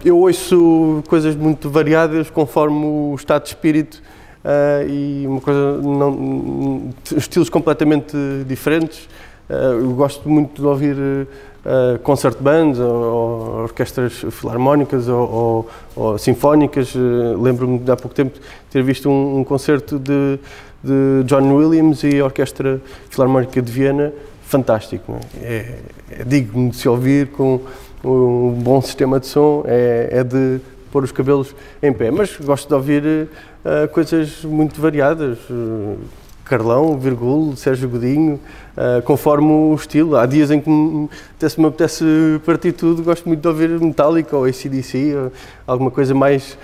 eu 0.06 0.18
ouço 0.20 1.04
coisas 1.10 1.36
muito 1.36 1.70
variadas 1.70 2.30
conforme 2.30 2.86
o 2.86 3.14
estado 3.14 3.44
de 3.44 3.50
espírito 3.50 4.02
uh, 4.42 4.90
e 4.90 5.28
uma 5.28 5.42
coisa 5.42 5.82
não, 5.82 6.92
estilos 7.14 7.50
completamente 7.50 8.16
diferentes. 8.48 9.10
Uh, 9.50 9.80
eu 9.80 9.92
gosto 9.92 10.28
muito 10.30 10.62
de 10.62 10.68
ouvir 10.68 10.96
uh, 10.98 12.00
concert 12.04 12.38
bands 12.40 12.80
ou, 12.80 12.92
ou 12.92 13.64
orquestras 13.64 14.26
filarmónicas 14.32 15.08
ou, 15.08 15.30
ou, 15.30 15.70
ou 15.96 16.18
sinfónicas. 16.18 16.94
Lembro-me 17.40 17.80
de 17.80 17.92
há 17.92 17.96
pouco 17.96 18.16
tempo 18.16 18.38
ter 18.70 18.84
visto 18.84 19.10
um, 19.10 19.40
um 19.40 19.44
concerto 19.44 19.98
de, 19.98 20.40
de, 20.84 21.24
John 21.26 21.54
Williams 21.54 22.04
e 22.04 22.20
a 22.20 22.26
Orquestra 22.26 22.82
Filarmónica 23.10 23.62
de 23.62 23.72
Viena, 23.72 24.14
fantástico. 24.44 25.18
É? 25.42 25.46
É, 25.46 26.22
é 26.22 26.24
digno 26.26 26.70
de 26.70 26.76
se 26.76 26.90
ouvir 26.90 27.28
com 27.28 27.62
um 28.04 28.52
bom 28.52 28.82
sistema 28.82 29.20
de 29.20 29.28
som, 29.28 29.64
é, 29.66 30.10
é 30.12 30.24
de 30.24 30.60
pôr 30.92 31.04
os 31.04 31.12
cabelos 31.12 31.56
em 31.82 31.94
pé. 31.94 32.12
Mas 32.12 32.36
gosto 32.38 32.68
de 32.68 32.74
ouvir 32.74 33.04
uh, 33.04 33.88
coisas 33.94 34.44
muito 34.44 34.82
variadas. 34.82 35.38
Carlão, 36.44 36.98
Virgulo, 36.98 37.58
Sérgio 37.58 37.90
Godinho, 37.90 38.40
uh, 38.78 39.02
conforme 39.02 39.52
o 39.52 39.76
estilo. 39.76 40.16
Há 40.16 40.26
dias 40.26 40.52
em 40.52 40.62
que 40.62 40.70
me 40.70 41.10
apetece, 41.32 41.60
me 41.60 41.68
apetece 41.68 42.06
partir 42.46 42.72
tudo, 42.72 43.04
gosto 43.04 43.28
muito 43.28 43.42
de 43.42 43.48
ouvir 43.48 43.70
Metallica 43.80 44.38
ou 44.38 44.46
ACDC, 44.46 45.16
ou 45.16 45.32
alguma 45.66 45.92
coisa 45.92 46.14
mais 46.14 46.58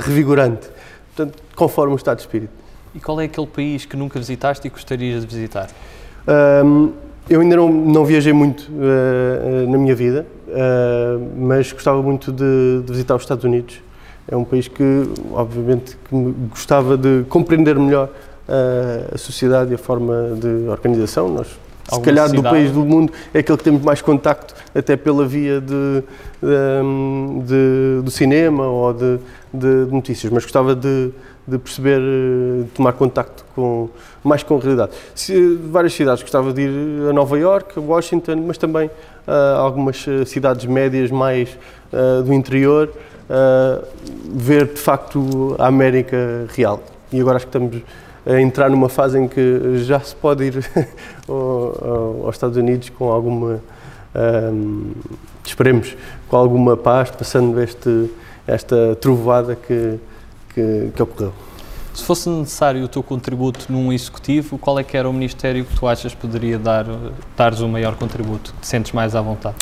revigorante. 0.00 0.68
Portanto, 1.14 1.42
conforme 1.54 1.94
o 1.94 1.96
estado 1.96 2.16
de 2.16 2.22
espírito. 2.22 2.52
E 2.94 2.98
qual 2.98 3.20
é 3.20 3.24
aquele 3.24 3.46
país 3.46 3.84
que 3.84 3.96
nunca 3.96 4.18
visitaste 4.18 4.66
e 4.66 4.70
gostarias 4.70 5.24
de 5.24 5.34
visitar? 5.34 5.68
eu 7.30 7.40
ainda 7.40 7.56
não, 7.56 7.70
não 7.70 8.04
viajei 8.04 8.32
muito 8.32 8.70
na 9.68 9.78
minha 9.78 9.94
vida, 9.94 10.26
uh, 10.48 11.30
mas 11.36 11.72
gostava 11.72 12.02
muito 12.02 12.32
de, 12.32 12.82
de, 12.84 12.92
visitar 12.92 13.14
os 13.14 13.22
Estados 13.22 13.44
Unidos. 13.44 13.80
É 14.26 14.36
um 14.36 14.44
país 14.44 14.68
que, 14.68 14.82
obviamente, 15.32 15.96
que 16.08 16.34
gostava 16.50 16.96
de 16.96 17.24
compreender 17.28 17.78
melhor 17.78 18.10
uh, 18.48 19.14
a 19.14 19.18
sociedade 19.18 19.72
e 19.72 19.74
a 19.74 19.78
forma 19.78 20.32
de 20.40 20.68
organização. 20.68 21.28
Nós 21.28 21.48
se 21.90 22.00
calhar 22.02 22.30
do 22.30 22.42
país 22.42 22.70
do 22.70 22.80
mundo 22.80 23.12
é 23.32 23.38
aquele 23.38 23.56
que 23.56 23.64
temos 23.64 23.82
mais 23.82 24.02
contacto, 24.02 24.54
até 24.74 24.94
pela 24.94 25.26
via 25.26 25.58
de, 25.60 26.02
de, 26.42 27.46
de 27.46 28.02
do 28.02 28.10
cinema 28.10 28.66
ou 28.66 28.92
de, 28.92 29.18
de, 29.52 29.90
notícias, 29.90 30.30
mas 30.30 30.42
gostava 30.42 30.74
de, 30.74 31.10
de 31.46 31.56
perceber, 31.56 31.98
de 31.98 32.68
tomar 32.74 32.92
contacto 32.92 33.42
com, 33.54 33.88
mais 34.22 34.42
com 34.42 34.56
a 34.56 34.60
realidade. 34.60 34.92
Se, 35.14 35.58
várias 35.70 35.94
cidades, 35.94 36.22
gostava 36.22 36.52
de 36.52 36.60
ir 36.60 37.08
a 37.08 37.12
Nova 37.14 37.38
York, 37.38 37.78
a 37.78 37.80
Washington, 37.80 38.44
mas 38.46 38.58
também 38.58 38.90
a 39.26 39.56
algumas 39.56 40.04
cidades 40.26 40.66
médias 40.66 41.10
mais 41.10 41.48
uh, 41.90 42.22
do 42.22 42.34
interior, 42.34 42.90
uh, 43.30 43.86
ver 44.34 44.66
de 44.66 44.78
facto 44.78 45.56
a 45.58 45.66
América 45.66 46.46
real. 46.54 46.82
E 47.10 47.18
agora 47.18 47.36
acho 47.36 47.46
que 47.46 47.56
estamos 47.56 47.82
a 48.26 48.40
entrar 48.40 48.70
numa 48.70 48.88
fase 48.88 49.18
em 49.18 49.28
que 49.28 49.78
já 49.84 50.00
se 50.00 50.14
pode 50.14 50.44
ir 50.44 50.64
aos 51.28 52.34
Estados 52.34 52.56
Unidos 52.56 52.88
com 52.90 53.10
alguma, 53.10 53.60
um, 54.52 54.92
esperemos, 55.44 55.96
com 56.28 56.36
alguma 56.36 56.76
paz, 56.76 57.10
passando 57.10 57.60
este, 57.60 58.10
esta 58.46 58.96
trovoada 59.00 59.54
que, 59.54 59.98
que, 60.54 60.90
que 60.94 61.02
ocorreu. 61.02 61.32
Se 61.94 62.04
fosse 62.04 62.28
necessário 62.28 62.84
o 62.84 62.88
teu 62.88 63.02
contributo 63.02 63.66
num 63.68 63.92
executivo, 63.92 64.56
qual 64.56 64.78
é 64.78 64.84
que 64.84 64.96
era 64.96 65.08
o 65.08 65.12
ministério 65.12 65.64
que 65.64 65.76
tu 65.76 65.86
achas 65.86 66.14
poderia 66.14 66.56
dar, 66.56 66.86
dares 67.36 67.60
o 67.60 67.66
maior 67.66 67.96
contributo? 67.96 68.54
Te 68.60 68.66
sentes 68.68 68.92
mais 68.92 69.16
à 69.16 69.20
vontade? 69.20 69.56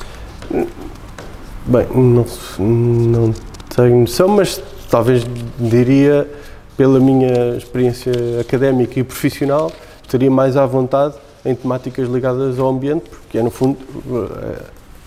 Bem, 1.65 1.87
não, 1.95 2.27
não 2.59 3.35
tenho 3.75 4.01
noção, 4.01 4.29
mas 4.29 4.63
talvez 4.91 5.27
diria 5.59 6.29
pela 6.77 7.01
minha 7.01 7.57
experiência 7.57 8.13
académica 8.41 9.01
e 9.01 9.05
profissional, 9.05 9.73
estaria 10.03 10.31
mais 10.31 10.57
à 10.57 10.67
vontade 10.67 11.15
em 11.45 11.55
temáticas 11.55 12.09
ligadas 12.09 12.59
ao 12.59 12.69
ambiente, 12.69 13.09
porque 13.09 13.39
é, 13.39 13.43
no 13.43 13.51
fundo, 13.51 13.79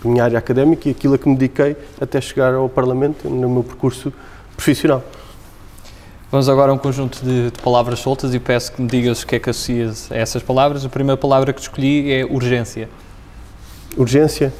a 0.04 0.08
minha 0.08 0.24
área 0.24 0.38
académica 0.38 0.88
e 0.88 0.92
aquilo 0.92 1.14
a 1.14 1.18
que 1.18 1.28
me 1.28 1.36
dediquei 1.36 1.76
até 2.00 2.20
chegar 2.20 2.54
ao 2.54 2.68
Parlamento 2.68 3.28
no 3.28 3.48
meu 3.48 3.62
percurso 3.62 4.12
profissional. 4.56 5.02
Vamos 6.30 6.48
agora 6.48 6.70
a 6.70 6.74
um 6.74 6.78
conjunto 6.78 7.22
de, 7.24 7.50
de, 7.50 7.60
palavras 7.60 7.98
soltas 7.98 8.32
e 8.32 8.38
peço 8.38 8.72
que 8.72 8.80
me 8.80 8.88
digas 8.88 9.22
o 9.22 9.26
que 9.26 9.36
é 9.36 9.38
que 9.38 9.50
associas 9.50 10.10
a 10.12 10.16
essas 10.16 10.42
palavras. 10.42 10.84
A 10.84 10.88
primeira 10.88 11.16
palavra 11.16 11.52
que 11.52 11.60
escolhi 11.60 12.12
é 12.12 12.24
urgência. 12.24 12.88
Urgência, 13.96 14.52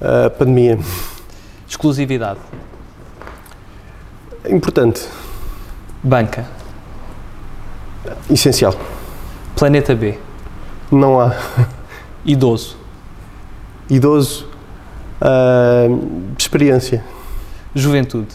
uh, 0.00 0.30
pandemia. 0.30 0.78
Exclusividade. 1.68 2.38
Importante. 4.48 5.02
Banca. 6.02 6.46
Essencial. 8.30 8.74
Planeta 9.54 9.94
B. 9.94 10.18
Não 10.90 11.20
há. 11.20 11.34
Idoso. 12.24 12.76
Idoso. 13.88 14.48
Uh, 15.20 16.32
experiência. 16.38 17.04
Juventude. 17.74 18.34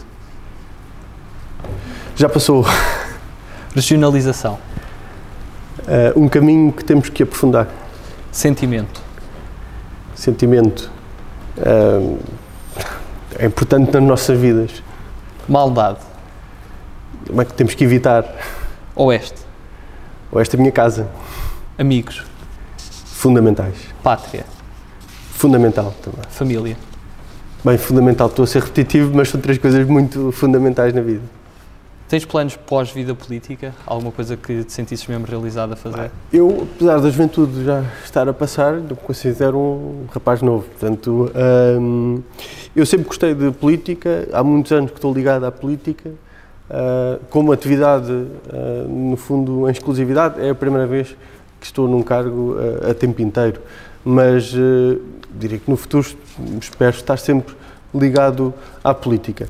Já 2.16 2.30
passou. 2.30 2.64
Regionalização. 3.74 4.60
Uh, 5.80 6.20
um 6.20 6.30
caminho 6.30 6.72
que 6.72 6.84
temos 6.84 7.10
que 7.10 7.24
aprofundar. 7.24 7.68
Sentimento. 8.32 9.02
Sentimento. 10.14 10.92
Uh, 11.58 12.20
é 13.40 13.46
importante 13.48 13.92
nas 13.92 14.04
nossas 14.04 14.40
vidas. 14.40 14.84
Maldade 15.50 16.15
como 17.28 17.42
é 17.42 17.46
que 17.46 17.54
temos 17.54 17.74
que 17.74 17.84
evitar? 17.84 18.26
Oeste. 18.96 19.42
Oeste 20.32 20.56
é 20.56 20.58
a 20.58 20.62
minha 20.62 20.72
casa. 20.72 21.08
Amigos. 21.78 22.24
Fundamentais. 23.06 23.76
Pátria. 24.04 24.46
Fundamental 25.32 25.94
também. 26.02 26.22
Família. 26.30 26.78
Bem, 27.64 27.78
fundamental, 27.78 28.28
estou 28.28 28.44
a 28.44 28.48
ser 28.48 28.62
repetitivo, 28.62 29.12
mas 29.14 29.30
são 29.30 29.42
três 29.42 29.58
coisas 29.58 29.88
muito 29.88 30.32
fundamentais 30.32 30.94
na 30.94 31.02
vida. 31.02 31.24
Tens 32.08 32.24
planos 32.24 32.56
pós-vida 32.56 33.16
política? 33.16 33.74
Alguma 33.88 34.12
coisa 34.12 34.38
que 34.38 34.64
te 34.64 34.72
sentisses 34.72 35.08
mesmo 35.08 35.26
realizado 35.26 35.74
a 35.74 35.76
fazer? 35.76 36.12
Eu, 36.32 36.68
apesar 36.76 37.00
da 37.00 37.10
juventude 37.10 37.66
já 37.66 37.84
estar 38.04 38.30
a 38.30 38.34
passar, 38.34 38.74
me 38.74 38.96
considero 38.96 39.58
um 39.58 40.06
rapaz 40.14 40.44
novo. 40.44 40.66
Portanto, 40.66 41.32
hum, 41.82 42.22
eu 42.76 42.86
sempre 42.86 43.08
gostei 43.08 43.34
de 43.34 43.50
política, 43.50 44.28
há 44.32 44.44
muitos 44.44 44.72
anos 44.72 44.92
que 44.92 44.98
estou 44.98 45.12
ligado 45.12 45.46
à 45.46 45.52
política 45.52 46.12
Uh, 46.68 47.24
como 47.30 47.52
atividade, 47.52 48.12
uh, 48.12 48.88
no 48.90 49.16
fundo, 49.16 49.70
em 49.70 49.72
exclusividade, 49.72 50.42
é 50.44 50.50
a 50.50 50.56
primeira 50.56 50.88
vez 50.88 51.16
que 51.60 51.66
estou 51.68 51.88
num 51.88 52.02
cargo 52.02 52.56
uh, 52.56 52.90
a 52.90 52.94
tempo 52.94 53.22
inteiro. 53.22 53.62
Mas 54.04 54.54
diria 55.32 55.58
que 55.58 55.70
no 55.70 55.76
futuro 55.76 56.08
espero 56.62 56.96
estar 56.96 57.18
sempre 57.18 57.56
ligado 57.92 58.54
à 58.84 58.94
política. 58.94 59.50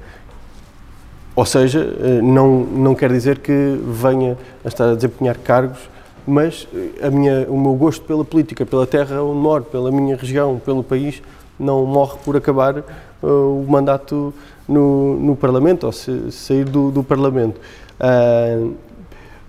Ou 1.36 1.46
seja, 1.46 1.86
não, 2.24 2.62
não 2.62 2.96
quer 2.96 3.12
dizer 3.12 3.40
que 3.40 3.78
venha 3.86 4.38
a 4.64 4.70
estar 4.70 4.92
a 4.92 4.96
desempenhar 4.96 5.38
cargos, 5.40 5.90
mas 6.26 6.66
a 7.04 7.10
minha, 7.10 7.46
o 7.50 7.60
meu 7.60 7.74
gosto 7.74 8.06
pela 8.06 8.24
política, 8.24 8.66
pela 8.66 8.88
terra 8.88 9.22
onde 9.22 9.38
moro, 9.38 9.66
pela 9.66 9.92
minha 9.92 10.16
região, 10.16 10.58
pelo 10.64 10.82
país, 10.82 11.22
não 11.60 11.86
morre 11.86 12.18
por 12.24 12.38
acabar 12.38 12.82
o 13.22 13.66
mandato 13.68 14.34
no, 14.68 15.20
no 15.20 15.36
Parlamento 15.36 15.86
ou 15.86 15.92
se, 15.92 16.32
sair 16.32 16.66
do, 16.66 16.92
do 16.92 17.04
Parlamento. 17.04 17.60
Uh, 18.00 18.74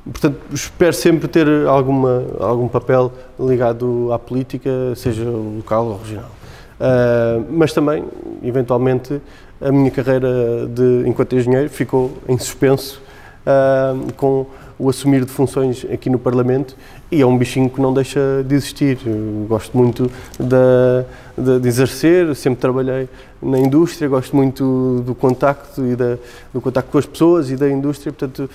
portanto, 0.05 0.39
espero 0.53 0.93
sempre 0.93 1.29
ter 1.29 1.47
alguma, 1.67 2.25
algum 2.39 2.69
papel 2.69 3.13
ligado 3.39 4.13
à 4.13 4.19
política, 4.19 4.71
seja 4.95 5.25
local 5.25 5.87
ou 5.87 5.99
regional. 5.99 6.31
Uh, 6.79 7.45
mas 7.51 7.73
também, 7.73 8.05
eventualmente, 8.43 9.21
a 9.61 9.73
minha 9.73 9.91
carreira 9.91 10.67
de, 10.69 11.05
enquanto 11.07 11.35
engenheiro 11.35 11.71
ficou 11.71 12.13
em 12.29 12.39
suspenso 12.39 13.01
uh, 13.47 14.13
com 14.15 14.47
o 14.79 14.91
assumir 14.91 15.25
de 15.25 15.31
funções 15.31 15.87
aqui 15.91 16.11
no 16.11 16.19
Parlamento 16.19 16.77
e 17.11 17.21
é 17.21 17.27
um 17.27 17.37
bichinho 17.37 17.71
que 17.71 17.81
não 17.81 17.93
deixa 17.93 18.45
de 18.47 18.55
existir. 18.55 18.99
Eu 19.07 19.47
gosto 19.49 19.77
muito 19.77 20.11
de, 20.39 21.43
de, 21.43 21.61
de, 21.61 21.69
exercer, 21.69 22.35
sempre 22.35 22.61
trabalhei 22.61 23.09
na 23.43 23.59
indústria, 23.59 24.09
gosto 24.09 24.37
muito 24.37 25.03
do 25.07 25.15
contacto 25.15 25.85
e 25.87 25.97
da, 25.97 26.19
do 26.53 26.61
contacto 26.61 26.91
com 26.91 26.99
as 26.99 27.07
pessoas 27.07 27.51
e 27.51 27.57
da 27.57 27.69
indústria, 27.69 28.13
portanto 28.13 28.51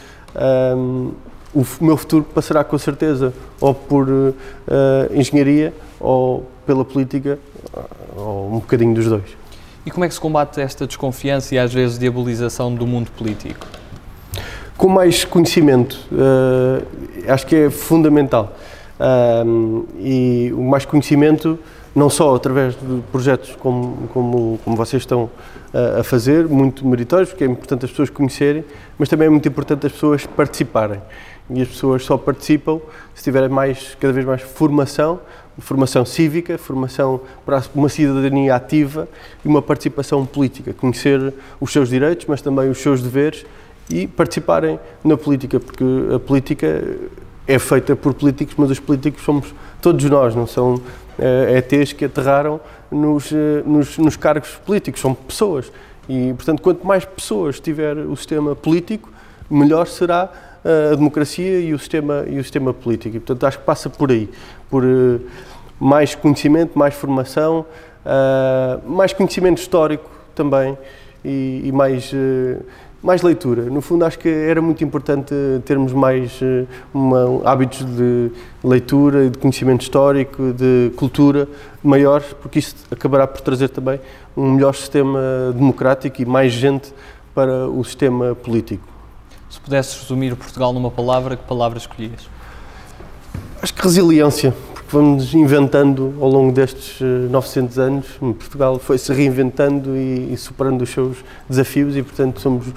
um, 0.78 1.12
o 1.54 1.66
meu 1.82 1.98
futuro 1.98 2.24
passará 2.24 2.64
com 2.64 2.78
certeza 2.78 3.34
ou 3.60 3.74
por 3.74 4.08
uh, 4.08 4.34
engenharia 5.14 5.74
ou 6.00 6.48
pela 6.66 6.86
política, 6.86 7.38
ou 8.16 8.48
um 8.48 8.60
bocadinho 8.60 8.94
dos 8.94 9.06
dois. 9.06 9.42
E 9.86 9.92
como 9.92 10.06
é 10.06 10.08
que 10.08 10.14
se 10.14 10.20
combate 10.20 10.62
esta 10.62 10.86
desconfiança 10.86 11.56
e 11.56 11.60
às 11.60 11.74
vezes 11.74 11.98
diabolização 11.98 12.74
do 12.74 12.86
mundo 12.86 13.10
político? 13.12 13.68
Com 14.82 14.90
mais 14.90 15.24
conhecimento. 15.24 16.00
Uh, 16.12 16.84
acho 17.32 17.46
que 17.46 17.56
é 17.56 17.70
fundamental. 17.70 18.58
Uh, 19.00 19.86
e 20.00 20.52
o 20.58 20.64
mais 20.64 20.86
conhecimento, 20.86 21.60
não 21.94 22.10
só 22.10 22.34
através 22.34 22.74
de 22.74 23.04
projetos 23.12 23.56
como, 23.58 24.08
como, 24.08 24.60
como 24.66 24.76
vocês 24.76 25.04
estão 25.04 25.26
uh, 25.72 26.00
a 26.00 26.04
fazer, 26.04 26.48
muito 26.48 26.84
meritórios, 26.88 27.30
porque 27.30 27.44
é 27.44 27.48
importante 27.48 27.86
as 27.86 27.92
pessoas 27.92 28.10
conhecerem, 28.10 28.66
mas 28.98 29.08
também 29.08 29.28
é 29.28 29.30
muito 29.30 29.48
importante 29.48 29.86
as 29.86 29.92
pessoas 29.92 30.26
participarem. 30.26 31.00
E 31.52 31.62
as 31.62 31.68
pessoas 31.68 32.04
só 32.04 32.18
participam 32.18 32.80
se 33.14 33.24
tiverem 33.24 33.50
mais, 33.50 33.96
cada 34.00 34.12
vez 34.12 34.26
mais 34.26 34.42
formação, 34.42 35.20
formação 35.60 36.04
cívica, 36.04 36.58
formação 36.58 37.22
para 37.46 37.62
uma 37.76 37.88
cidadania 37.88 38.56
ativa 38.56 39.08
e 39.46 39.48
uma 39.48 39.62
participação 39.62 40.26
política. 40.26 40.74
Conhecer 40.74 41.36
os 41.60 41.72
seus 41.72 41.90
direitos, 41.90 42.26
mas 42.26 42.42
também 42.42 42.68
os 42.68 42.80
seus 42.80 43.00
deveres 43.00 43.46
e 43.92 44.08
participarem 44.08 44.80
na 45.04 45.18
política, 45.18 45.60
porque 45.60 45.84
a 46.16 46.20
política 46.20 46.84
é 47.48 47.60
feita 47.60 47.96
por 47.96 48.14
políticos, 48.14 48.56
mas 48.58 48.72
os 48.72 48.80
políticos 48.80 49.24
somos 49.24 49.54
todos 49.82 50.04
nós, 50.06 50.36
não 50.36 50.48
são 50.48 50.76
uh, 50.76 51.56
ETs 51.56 51.94
que 51.94 52.06
aterraram 52.06 52.60
nos, 52.92 53.32
uh, 53.32 53.36
nos, 53.66 53.98
nos, 53.98 54.16
cargos 54.16 54.50
políticos, 54.66 55.02
são 55.02 55.14
pessoas. 55.14 55.72
E, 56.08 56.34
portanto, 56.34 56.62
quanto 56.62 56.86
mais 56.86 57.06
pessoas 57.06 57.60
tiver 57.60 57.98
o 57.98 58.16
sistema 58.16 58.56
político, 58.56 59.10
melhor 59.50 59.88
será 59.88 60.32
uh, 60.64 60.94
a 60.94 60.96
democracia 60.96 61.60
e 61.60 61.74
o, 61.74 61.80
sistema, 61.80 62.26
e 62.28 62.40
o 62.40 62.44
sistema 62.44 62.74
político. 62.74 63.18
E, 63.18 63.20
portanto, 63.20 63.46
acho 63.46 63.60
que 63.60 63.66
passa 63.66 63.90
por 63.90 64.12
aí, 64.12 64.30
por 64.70 64.84
mais 65.80 66.14
conhecimento, 66.14 66.78
mais 66.78 66.94
formação, 66.94 67.66
mais 68.86 69.14
conhecimento 69.14 69.58
histórico 69.58 70.08
também 70.36 70.78
e, 71.26 71.64
e 71.66 71.72
mais 71.72 72.14
mais 73.02 73.22
leitura. 73.22 73.64
No 73.64 73.82
fundo, 73.82 74.06
acho 74.06 74.20
que 74.20 74.30
era 74.30 74.62
muito 74.62 74.84
importante 74.84 75.34
termos 75.66 75.92
mais 75.92 76.40
eh, 76.42 76.66
uma, 76.94 77.42
hábitos 77.44 77.86
de 77.86 78.32
leitura, 78.64 79.30
de 79.30 79.38
conhecimento 79.38 79.82
histórico, 79.82 80.54
de 80.54 80.92
cultura 80.96 81.48
maiores, 81.84 82.28
porque 82.40 82.60
isso 82.60 82.76
acabará 82.92 83.26
por 83.26 83.42
trazer 83.42 83.70
também 83.70 84.00
um 84.38 84.52
melhor 84.52 84.76
sistema 84.76 85.20
democrático 85.56 86.22
e 86.22 86.26
mais 86.26 86.54
gente 86.54 86.94
para 87.34 87.68
o 87.68 87.84
sistema 87.84 88.36
político. 88.36 88.84
Se 89.50 89.60
pudesses 89.60 90.00
resumir 90.00 90.36
Portugal 90.36 90.72
numa 90.72 90.92
palavra, 90.92 91.36
que 91.36 91.44
palavra 91.44 91.78
escolhias? 91.78 92.30
Acho 93.62 93.74
que 93.74 93.82
resiliência, 93.82 94.54
que 94.92 94.98
vamos 94.98 95.34
inventando 95.34 96.14
ao 96.20 96.30
longo 96.30 96.52
destes 96.52 97.00
900 97.00 97.78
eh, 97.78 97.82
anos. 97.82 98.08
Portugal 98.20 98.78
foi-se 98.78 99.14
reinventando 99.14 99.96
e, 99.96 100.34
e 100.34 100.38
superando 100.38 100.82
os 100.82 100.90
seus 100.90 101.16
desafios 101.50 101.96
e, 101.96 102.04
portanto, 102.04 102.42
somos 102.42 102.68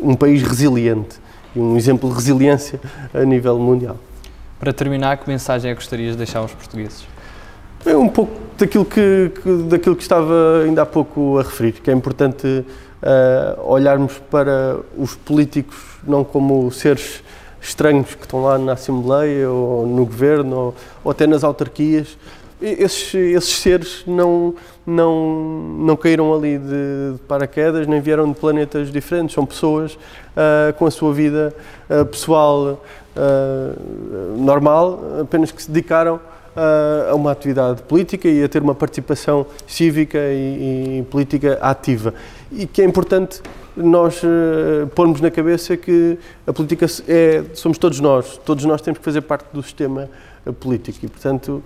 um 0.00 0.14
país 0.14 0.40
resiliente 0.40 1.16
e 1.54 1.58
um 1.58 1.76
exemplo 1.76 2.08
de 2.08 2.14
resiliência 2.14 2.80
a 3.12 3.24
nível 3.24 3.58
mundial. 3.58 3.96
Para 4.60 4.72
terminar, 4.72 5.16
que 5.16 5.28
mensagem 5.28 5.72
é 5.72 5.74
que 5.74 5.80
gostarias 5.80 6.12
de 6.12 6.18
deixar 6.18 6.38
aos 6.38 6.52
portugueses? 6.52 7.04
É 7.84 7.96
um 7.96 8.08
pouco 8.08 8.32
daquilo 8.56 8.84
que, 8.84 9.32
que, 9.42 9.52
daquilo 9.68 9.96
que 9.96 10.02
estava 10.02 10.62
ainda 10.64 10.82
há 10.82 10.86
pouco 10.86 11.40
a 11.40 11.42
referir, 11.42 11.72
que 11.72 11.90
é 11.90 11.92
importante 11.92 12.46
uh, 12.46 12.64
olharmos 13.68 14.22
para 14.30 14.78
os 14.96 15.16
políticos 15.16 15.76
não 16.06 16.22
como 16.22 16.70
seres 16.70 17.23
estranhos 17.64 18.14
que 18.14 18.22
estão 18.22 18.42
lá 18.42 18.58
na 18.58 18.72
Assembleia 18.72 19.50
ou 19.50 19.86
no 19.86 20.04
Governo 20.04 20.56
ou, 20.56 20.74
ou 21.02 21.10
até 21.10 21.26
nas 21.26 21.42
autarquias. 21.42 22.16
Esses, 22.60 23.14
esses, 23.14 23.56
seres 23.56 24.04
não, 24.06 24.54
não, 24.86 25.76
não 25.78 25.96
caíram 25.96 26.32
ali 26.32 26.56
de, 26.56 27.12
de, 27.12 27.18
paraquedas, 27.26 27.86
nem 27.86 28.00
vieram 28.00 28.30
de 28.30 28.38
planetas 28.38 28.90
diferentes, 28.90 29.34
são 29.34 29.44
pessoas 29.44 29.94
uh, 29.94 30.72
com 30.78 30.86
a 30.86 30.90
sua 30.90 31.12
vida 31.12 31.54
uh, 31.90 32.06
pessoal 32.06 32.80
uh, 33.16 34.38
normal, 34.38 35.00
apenas 35.20 35.50
que 35.50 35.62
se 35.62 35.70
dedicaram 35.70 36.20
a 37.10 37.12
uma 37.16 37.32
atividade 37.32 37.82
política 37.82 38.28
e 38.28 38.44
a 38.44 38.48
ter 38.48 38.62
uma 38.62 38.76
participação 38.76 39.44
cívica 39.66 40.18
e, 40.18 41.00
e 41.00 41.06
política 41.10 41.58
ativa. 41.60 42.14
E 42.52 42.66
que 42.66 42.82
é 42.82 42.84
importante 42.84 43.40
nós 43.76 44.22
uh, 44.22 44.86
pormos 44.94 45.20
na 45.20 45.30
cabeça 45.30 45.76
que 45.76 46.18
a 46.46 46.52
política 46.52 46.86
é, 47.08 47.44
somos 47.54 47.78
todos 47.78 47.98
nós, 48.00 48.38
todos 48.44 48.64
nós 48.64 48.80
temos 48.80 48.98
que 48.98 49.04
fazer 49.04 49.22
parte 49.22 49.46
do 49.52 49.62
sistema 49.62 50.08
uh, 50.46 50.52
político. 50.52 51.04
E, 51.04 51.08
portanto, 51.08 51.62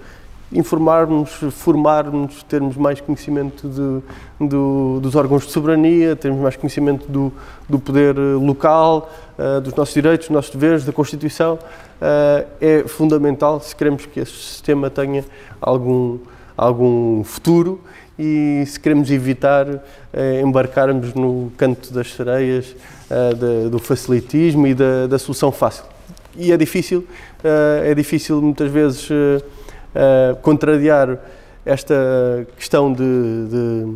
informarmos, 0.53 1.31
formarmos, 1.53 2.43
termos 2.43 2.77
mais 2.77 3.01
conhecimento 3.01 3.69
de, 3.69 4.47
do, 4.47 4.99
dos 5.01 5.15
órgãos 5.15 5.47
de 5.47 5.53
soberania, 5.53 6.17
termos 6.17 6.41
mais 6.41 6.57
conhecimento 6.57 7.11
do, 7.11 7.33
do 7.69 7.79
poder 7.79 8.17
eh, 8.17 8.35
local, 8.35 9.11
uh, 9.39 9.61
dos 9.61 9.75
nossos 9.75 9.93
direitos, 9.93 10.29
dos 10.29 10.35
nossos 10.35 10.51
deveres, 10.51 10.85
da 10.85 10.93
Constituição, 10.93 11.55
uh, 11.57 12.49
é 12.61 12.85
fundamental 12.87 13.61
se 13.61 13.77
queremos 13.77 14.07
que 14.07 14.21
este 14.21 14.39
sistema 14.39 14.89
tenha 14.89 15.25
algum, 15.61 16.19
algum 16.57 17.23
futuro 17.25 17.81
e 18.19 18.65
se 18.67 18.81
queremos 18.81 19.11
evitar 19.11 19.67
uh, 19.69 19.81
embarcarmos 20.43 21.15
no 21.15 21.53
canto 21.57 21.93
das 21.93 22.13
sereias 22.13 22.75
de, 23.09 23.71
do 23.71 23.79
facilitismo 23.79 24.67
e 24.67 24.75
da, 24.75 25.07
da, 25.07 25.19
solução 25.19 25.51
fácil. 25.51 25.85
E 26.37 26.53
é 26.53 26.57
difícil, 26.59 27.07
é 27.83 27.95
difícil 27.95 28.43
muitas 28.43 28.71
vezes 28.71 29.09
contrariar 30.43 31.19
esta 31.65 32.47
questão 32.55 32.93
de, 32.93 33.95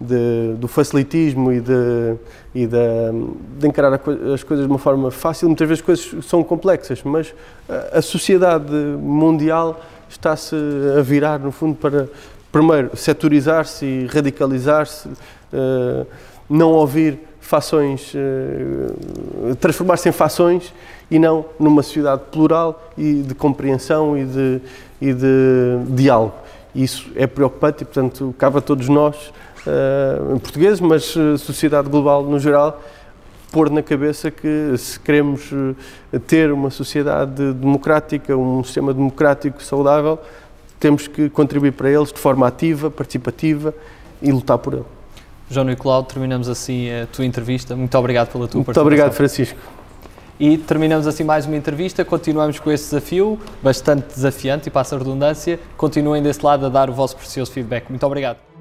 de, 0.00 0.54
do 0.58 0.68
facilitismo 0.68 1.52
e, 1.52 1.60
de, 1.60 2.16
e 2.54 2.66
de, 2.66 3.66
encarar 3.66 3.94
as 3.94 4.42
coisas 4.42 4.66
de 4.66 4.70
uma 4.70 4.78
forma 4.78 5.10
fácil. 5.10 5.48
Muitas 5.48 5.68
vezes 5.68 5.80
as 5.80 5.86
coisas 5.86 6.24
são 6.24 6.42
complexas, 6.42 7.02
mas 7.02 7.34
a 7.92 8.02
sociedade 8.02 8.72
mundial 8.72 9.80
está-se 10.08 10.54
a 10.98 11.02
virar, 11.02 11.38
no 11.38 11.50
fundo, 11.50 11.74
para, 11.74 12.08
primeiro, 12.52 12.94
setorizar-se 12.94 13.86
e 13.86 14.06
radicalizar-se, 14.06 15.08
uh, 15.08 16.06
não 16.48 16.70
ouvir 16.72 17.18
fações, 17.40 18.12
uh, 18.14 19.56
transformar-se 19.56 20.10
em 20.10 20.12
fações 20.12 20.72
e 21.10 21.18
não 21.18 21.46
numa 21.58 21.82
sociedade 21.82 22.22
plural 22.30 22.92
e 22.96 23.22
de 23.22 23.34
compreensão 23.34 24.16
e 24.16 24.24
de, 24.26 24.60
e 25.00 25.14
de 25.14 25.78
diálogo. 25.88 26.34
Isso 26.74 27.10
é 27.16 27.26
preocupante 27.26 27.82
e, 27.82 27.86
portanto, 27.86 28.34
cabe 28.38 28.58
a 28.58 28.60
todos 28.60 28.88
nós, 28.88 29.32
uh, 29.66 30.38
portugueses, 30.38 30.80
mas 30.80 31.14
sociedade 31.38 31.88
global 31.88 32.22
no 32.22 32.38
geral, 32.38 32.82
pôr 33.50 33.70
na 33.70 33.82
cabeça 33.82 34.30
que 34.30 34.74
se 34.78 34.98
queremos 34.98 35.50
ter 36.26 36.50
uma 36.50 36.70
sociedade 36.70 37.52
democrática, 37.52 38.34
um 38.34 38.64
sistema 38.64 38.94
democrático 38.94 39.62
saudável, 39.62 40.18
temos 40.82 41.06
que 41.06 41.30
contribuir 41.30 41.70
para 41.70 41.88
eles 41.88 42.12
de 42.12 42.18
forma 42.18 42.44
ativa, 42.44 42.90
participativa 42.90 43.72
e 44.20 44.32
lutar 44.32 44.58
por 44.58 44.74
ele. 44.74 44.84
João 45.48 45.64
Nicolau, 45.64 46.02
terminamos 46.02 46.48
assim 46.48 46.90
a 46.90 47.06
tua 47.06 47.24
entrevista. 47.24 47.76
Muito 47.76 47.96
obrigado 47.96 48.32
pela 48.32 48.48
tua 48.48 48.58
Muito 48.58 48.66
participação. 48.66 48.82
Muito 48.82 49.00
obrigado, 49.00 49.12
Francisco. 49.12 49.58
E 50.40 50.58
terminamos 50.58 51.06
assim 51.06 51.22
mais 51.22 51.46
uma 51.46 51.56
entrevista. 51.56 52.04
Continuamos 52.04 52.58
com 52.58 52.72
esse 52.72 52.84
desafio, 52.84 53.38
bastante 53.62 54.08
desafiante 54.12 54.68
e 54.68 54.72
passa 54.72 54.96
a 54.96 54.98
redundância. 54.98 55.60
Continuem 55.76 56.20
desse 56.20 56.44
lado 56.44 56.66
a 56.66 56.68
dar 56.68 56.90
o 56.90 56.92
vosso 56.92 57.16
precioso 57.16 57.52
feedback. 57.52 57.88
Muito 57.88 58.04
obrigado. 58.04 58.51